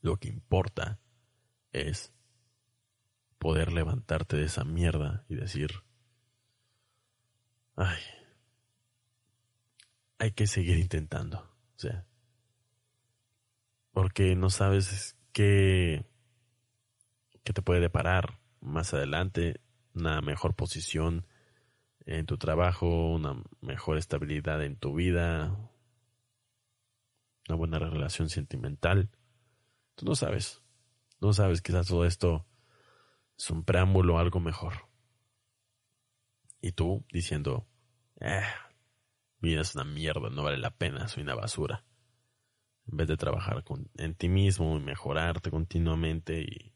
lo 0.00 0.16
que 0.16 0.28
importa 0.28 0.98
es 1.72 2.12
poder 3.38 3.72
levantarte 3.72 4.36
de 4.36 4.44
esa 4.44 4.64
mierda 4.64 5.24
y 5.28 5.34
decir, 5.34 5.70
ay, 7.76 8.00
hay 10.20 10.32
que 10.32 10.46
seguir 10.46 10.78
intentando, 10.78 11.38
o 11.38 11.78
sea, 11.78 12.04
porque 13.90 14.36
no 14.36 14.50
sabes 14.50 15.16
qué, 15.32 16.04
qué 17.42 17.54
te 17.54 17.62
puede 17.62 17.80
deparar 17.80 18.38
más 18.60 18.92
adelante, 18.92 19.62
una 19.94 20.20
mejor 20.20 20.54
posición 20.54 21.26
en 22.04 22.26
tu 22.26 22.36
trabajo, 22.36 23.14
una 23.14 23.42
mejor 23.62 23.96
estabilidad 23.96 24.62
en 24.62 24.76
tu 24.76 24.94
vida, 24.94 25.56
una 27.48 27.56
buena 27.56 27.78
relación 27.78 28.28
sentimental. 28.28 29.08
Tú 29.94 30.04
no 30.04 30.14
sabes. 30.14 30.62
No 31.20 31.32
sabes, 31.32 31.62
quizás 31.62 31.86
todo 31.86 32.04
esto 32.04 32.46
es 33.38 33.50
un 33.50 33.64
preámbulo 33.64 34.18
a 34.18 34.20
algo 34.20 34.38
mejor. 34.38 34.86
Y 36.60 36.72
tú 36.72 37.06
diciendo, 37.10 37.66
eh, 38.20 38.42
vida 39.40 39.62
es 39.62 39.74
una 39.74 39.84
mierda, 39.84 40.30
no 40.30 40.42
vale 40.42 40.58
la 40.58 40.70
pena, 40.70 41.08
soy 41.08 41.22
una 41.22 41.34
basura. 41.34 41.84
En 42.90 42.96
vez 42.96 43.08
de 43.08 43.16
trabajar 43.16 43.62
con, 43.64 43.90
en 43.96 44.14
ti 44.14 44.28
mismo 44.28 44.76
y 44.76 44.80
mejorarte 44.80 45.50
continuamente 45.50 46.40
y 46.40 46.72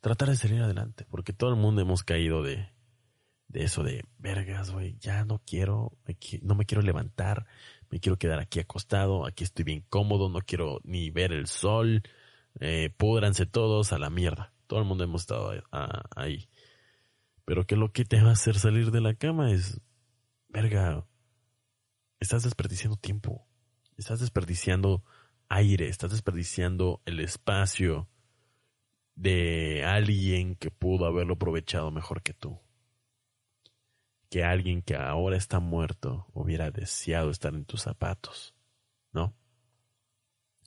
tratar 0.00 0.28
de 0.28 0.36
salir 0.36 0.62
adelante, 0.62 1.06
porque 1.10 1.32
todo 1.32 1.50
el 1.50 1.56
mundo 1.56 1.82
hemos 1.82 2.02
caído 2.04 2.42
de, 2.42 2.70
de 3.50 3.64
eso 3.64 3.82
de, 3.82 4.04
vergas, 4.18 4.70
güey, 4.70 4.96
ya 5.00 5.24
no 5.24 5.42
quiero, 5.44 5.98
no 6.42 6.54
me 6.54 6.64
quiero 6.64 6.82
levantar, 6.82 7.46
me 7.90 7.98
quiero 7.98 8.16
quedar 8.16 8.38
aquí 8.38 8.60
acostado, 8.60 9.26
aquí 9.26 9.42
estoy 9.42 9.64
bien 9.64 9.84
cómodo, 9.88 10.28
no 10.28 10.40
quiero 10.40 10.80
ni 10.84 11.10
ver 11.10 11.32
el 11.32 11.48
sol, 11.48 12.02
eh, 12.60 12.94
púdranse 12.96 13.46
todos 13.46 13.92
a 13.92 13.98
la 13.98 14.08
mierda. 14.08 14.52
Todo 14.68 14.78
el 14.78 14.86
mundo 14.86 15.02
hemos 15.02 15.22
estado 15.22 15.52
ahí. 16.14 16.48
Pero 17.44 17.66
que 17.66 17.74
lo 17.74 17.92
que 17.92 18.04
te 18.04 18.22
va 18.22 18.30
a 18.30 18.32
hacer 18.32 18.56
salir 18.56 18.92
de 18.92 19.00
la 19.00 19.14
cama 19.14 19.50
es, 19.50 19.80
verga, 20.48 21.04
estás 22.20 22.44
desperdiciando 22.44 22.96
tiempo, 22.96 23.46
estás 23.96 24.20
desperdiciando 24.20 25.02
aire, 25.48 25.88
estás 25.88 26.12
desperdiciando 26.12 27.02
el 27.06 27.20
espacio 27.20 28.08
de 29.16 29.84
alguien 29.84 30.54
que 30.54 30.70
pudo 30.70 31.06
haberlo 31.06 31.34
aprovechado 31.34 31.90
mejor 31.90 32.22
que 32.22 32.32
tú 32.32 32.60
que 34.30 34.44
alguien 34.44 34.80
que 34.80 34.94
ahora 34.94 35.36
está 35.36 35.58
muerto 35.58 36.28
hubiera 36.32 36.70
deseado 36.70 37.30
estar 37.30 37.52
en 37.52 37.64
tus 37.64 37.82
zapatos, 37.82 38.54
¿no? 39.12 39.34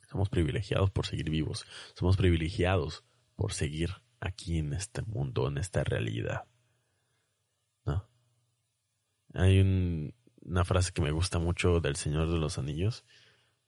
Somos 0.10 0.30
privilegiados 0.30 0.92
por 0.92 1.08
seguir 1.08 1.30
vivos, 1.30 1.66
somos 1.96 2.18
privilegiados 2.18 3.06
por 3.36 3.54
seguir 3.54 3.90
aquí 4.20 4.58
en 4.58 4.74
este 4.74 5.02
mundo, 5.02 5.48
en 5.48 5.58
esta 5.58 5.84
realidad, 5.84 6.44
¿no? 7.86 8.06
Hay 9.34 10.14
una 10.46 10.66
frase 10.66 10.92
que 10.94 11.02
me 11.02 11.12
gusta 11.12 11.40
mucho 11.40 11.80
del 11.80 11.96
Señor 11.96 12.30
de 12.32 12.38
los 12.38 12.58
Anillos, 12.58 13.06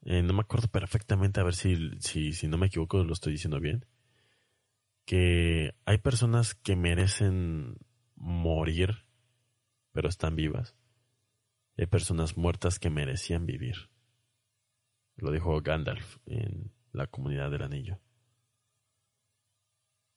eh, 0.04 0.22
no 0.22 0.34
me 0.34 0.42
acuerdo 0.42 0.68
perfectamente, 0.68 1.40
a 1.40 1.44
ver 1.44 1.56
si, 1.56 1.92
si, 2.00 2.34
si 2.34 2.48
no 2.48 2.58
me 2.58 2.68
equivoco, 2.68 3.04
lo 3.04 3.14
estoy 3.14 3.34
diciendo 3.34 3.60
bien, 3.60 3.86
que 5.06 5.76
hay 5.86 5.98
personas 6.00 6.56
que 6.56 6.76
merecen 6.76 7.78
morir 8.16 9.06
pero 9.96 10.10
están 10.10 10.36
vivas. 10.36 10.76
Hay 11.78 11.86
personas 11.86 12.36
muertas 12.36 12.80
que 12.80 12.90
merecían 12.90 13.46
vivir. 13.46 13.90
Lo 15.16 15.32
dijo 15.32 15.62
Gandalf 15.62 16.18
en 16.26 16.74
la 16.92 17.08
comunidad 17.08 17.50
del 17.50 17.64
anillo. 17.64 18.02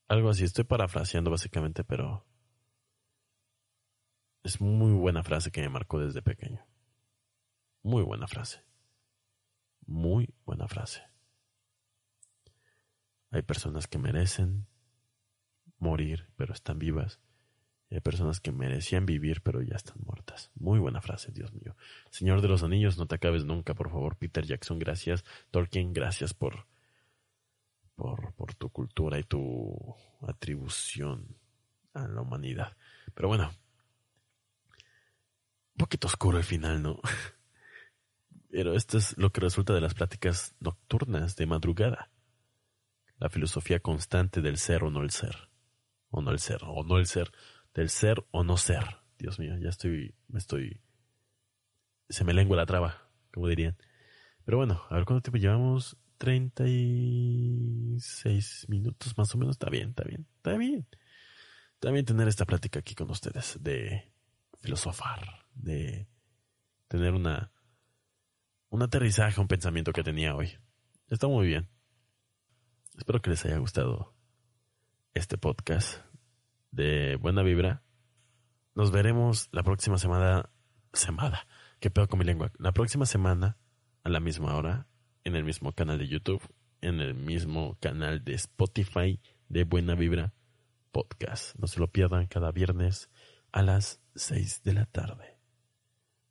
Algo 0.08 0.30
así, 0.30 0.42
estoy 0.42 0.64
parafraseando 0.64 1.30
básicamente, 1.30 1.84
pero 1.84 2.26
es 4.42 4.60
muy 4.60 4.92
buena 4.92 5.22
frase 5.22 5.50
que 5.50 5.60
me 5.60 5.68
marcó 5.68 5.98
desde 5.98 6.22
pequeño. 6.22 6.64
Muy 7.82 8.02
buena 8.02 8.26
frase. 8.26 8.62
Muy 9.86 10.34
buena 10.44 10.68
frase. 10.68 11.02
Hay 13.30 13.42
personas 13.42 13.86
que 13.86 13.98
merecen 13.98 14.66
morir, 15.78 16.28
pero 16.36 16.52
están 16.52 16.78
vivas. 16.78 17.20
Hay 17.90 18.00
personas 18.00 18.40
que 18.40 18.52
merecían 18.52 19.06
vivir 19.06 19.40
pero 19.42 19.62
ya 19.62 19.76
están 19.76 19.96
muertas. 20.04 20.50
Muy 20.54 20.78
buena 20.78 21.00
frase, 21.00 21.32
Dios 21.32 21.52
mío. 21.54 21.74
Señor 22.10 22.42
de 22.42 22.48
los 22.48 22.62
Anillos, 22.62 22.98
no 22.98 23.06
te 23.06 23.14
acabes 23.14 23.44
nunca, 23.44 23.74
por 23.74 23.90
favor. 23.90 24.16
Peter 24.16 24.44
Jackson, 24.44 24.78
gracias. 24.78 25.24
Tolkien, 25.50 25.92
gracias 25.92 26.34
por, 26.34 26.66
por, 27.96 28.34
por 28.34 28.54
tu 28.54 28.70
cultura 28.70 29.18
y 29.18 29.24
tu 29.24 29.96
atribución 30.20 31.36
a 31.94 32.06
la 32.08 32.20
humanidad. 32.20 32.76
Pero 33.14 33.28
bueno, 33.28 33.50
poquito 35.78 36.06
oscuro 36.06 36.38
el 36.38 36.44
final, 36.44 36.82
¿no? 36.82 37.00
Pero 38.50 38.74
esto 38.74 38.98
es 38.98 39.16
lo 39.16 39.30
que 39.30 39.40
resulta 39.40 39.72
de 39.72 39.80
las 39.80 39.94
pláticas 39.94 40.54
nocturnas 40.60 41.36
de 41.36 41.46
madrugada. 41.46 42.10
La 43.18 43.30
filosofía 43.30 43.80
constante 43.80 44.40
del 44.40 44.58
ser 44.58 44.84
o 44.84 44.90
no 44.90 45.02
el 45.02 45.10
ser. 45.10 45.48
O 46.10 46.22
no 46.22 46.30
el 46.30 46.38
ser, 46.38 46.60
o 46.62 46.84
no 46.84 46.98
el 46.98 47.06
ser 47.06 47.32
del 47.74 47.90
ser 47.90 48.24
o 48.30 48.44
no 48.44 48.56
ser. 48.56 48.84
Dios 49.18 49.38
mío, 49.38 49.56
ya 49.58 49.68
estoy, 49.68 50.14
me 50.28 50.38
estoy, 50.38 50.80
se 52.08 52.24
me 52.24 52.34
lengua 52.34 52.56
la 52.56 52.66
traba, 52.66 53.10
como 53.32 53.48
dirían. 53.48 53.76
Pero 54.44 54.58
bueno, 54.58 54.82
a 54.88 54.94
ver 54.94 55.04
cuánto 55.04 55.22
tiempo 55.22 55.38
llevamos. 55.38 55.96
36 56.18 58.66
minutos 58.68 59.16
más 59.16 59.34
o 59.34 59.38
menos. 59.38 59.54
Está 59.54 59.70
bien, 59.70 59.88
está 59.90 60.02
bien, 60.04 60.26
está 60.36 60.56
bien. 60.56 60.86
Está 61.74 61.90
bien 61.92 62.04
tener 62.04 62.26
esta 62.26 62.44
plática 62.44 62.80
aquí 62.80 62.96
con 62.96 63.08
ustedes 63.10 63.56
de 63.60 64.12
filosofar, 64.60 65.46
de 65.58 66.08
tener 66.88 67.14
una, 67.14 67.52
un 68.70 68.82
aterrizaje, 68.82 69.40
un 69.40 69.48
pensamiento 69.48 69.92
que 69.92 70.02
tenía 70.02 70.34
hoy. 70.34 70.58
Está 71.08 71.26
muy 71.26 71.46
bien. 71.46 71.68
Espero 72.96 73.20
que 73.20 73.30
les 73.30 73.44
haya 73.44 73.58
gustado 73.58 74.14
este 75.14 75.38
podcast 75.38 76.00
de 76.70 77.16
buena 77.16 77.42
vibra. 77.42 77.82
Nos 78.74 78.90
veremos 78.90 79.48
la 79.52 79.62
próxima 79.62 79.98
semana. 79.98 80.50
Semana. 80.92 81.46
¿Qué 81.80 81.90
pedo 81.90 82.08
con 82.08 82.18
mi 82.18 82.24
lengua? 82.24 82.50
La 82.58 82.72
próxima 82.72 83.06
semana, 83.06 83.58
a 84.02 84.08
la 84.08 84.20
misma 84.20 84.56
hora, 84.56 84.88
en 85.24 85.36
el 85.36 85.44
mismo 85.44 85.72
canal 85.72 85.98
de 85.98 86.08
YouTube, 86.08 86.42
en 86.80 87.00
el 87.00 87.14
mismo 87.14 87.76
canal 87.80 88.24
de 88.24 88.34
Spotify 88.34 89.20
de 89.48 89.64
Buena 89.64 89.94
Vibra 89.94 90.34
Podcast. 90.90 91.56
No 91.56 91.66
se 91.66 91.80
lo 91.80 91.88
pierdan 91.92 92.26
cada 92.26 92.50
viernes 92.50 93.10
a 93.52 93.62
las 93.62 94.00
6 94.14 94.62
de 94.62 94.72
la 94.72 94.86
tarde. 94.86 95.37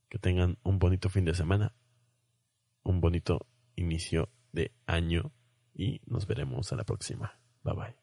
Que 0.09 0.19
tengan 0.19 0.57
un 0.63 0.79
bonito 0.79 1.09
fin 1.09 1.25
de 1.25 1.33
semana, 1.33 1.73
un 2.83 3.01
bonito 3.01 3.47
inicio 3.75 4.29
de 4.51 4.71
año 4.85 5.31
y 5.73 6.01
nos 6.05 6.25
veremos 6.25 6.71
a 6.71 6.75
la 6.75 6.83
próxima. 6.83 7.39
Bye 7.63 7.75
bye. 7.75 7.95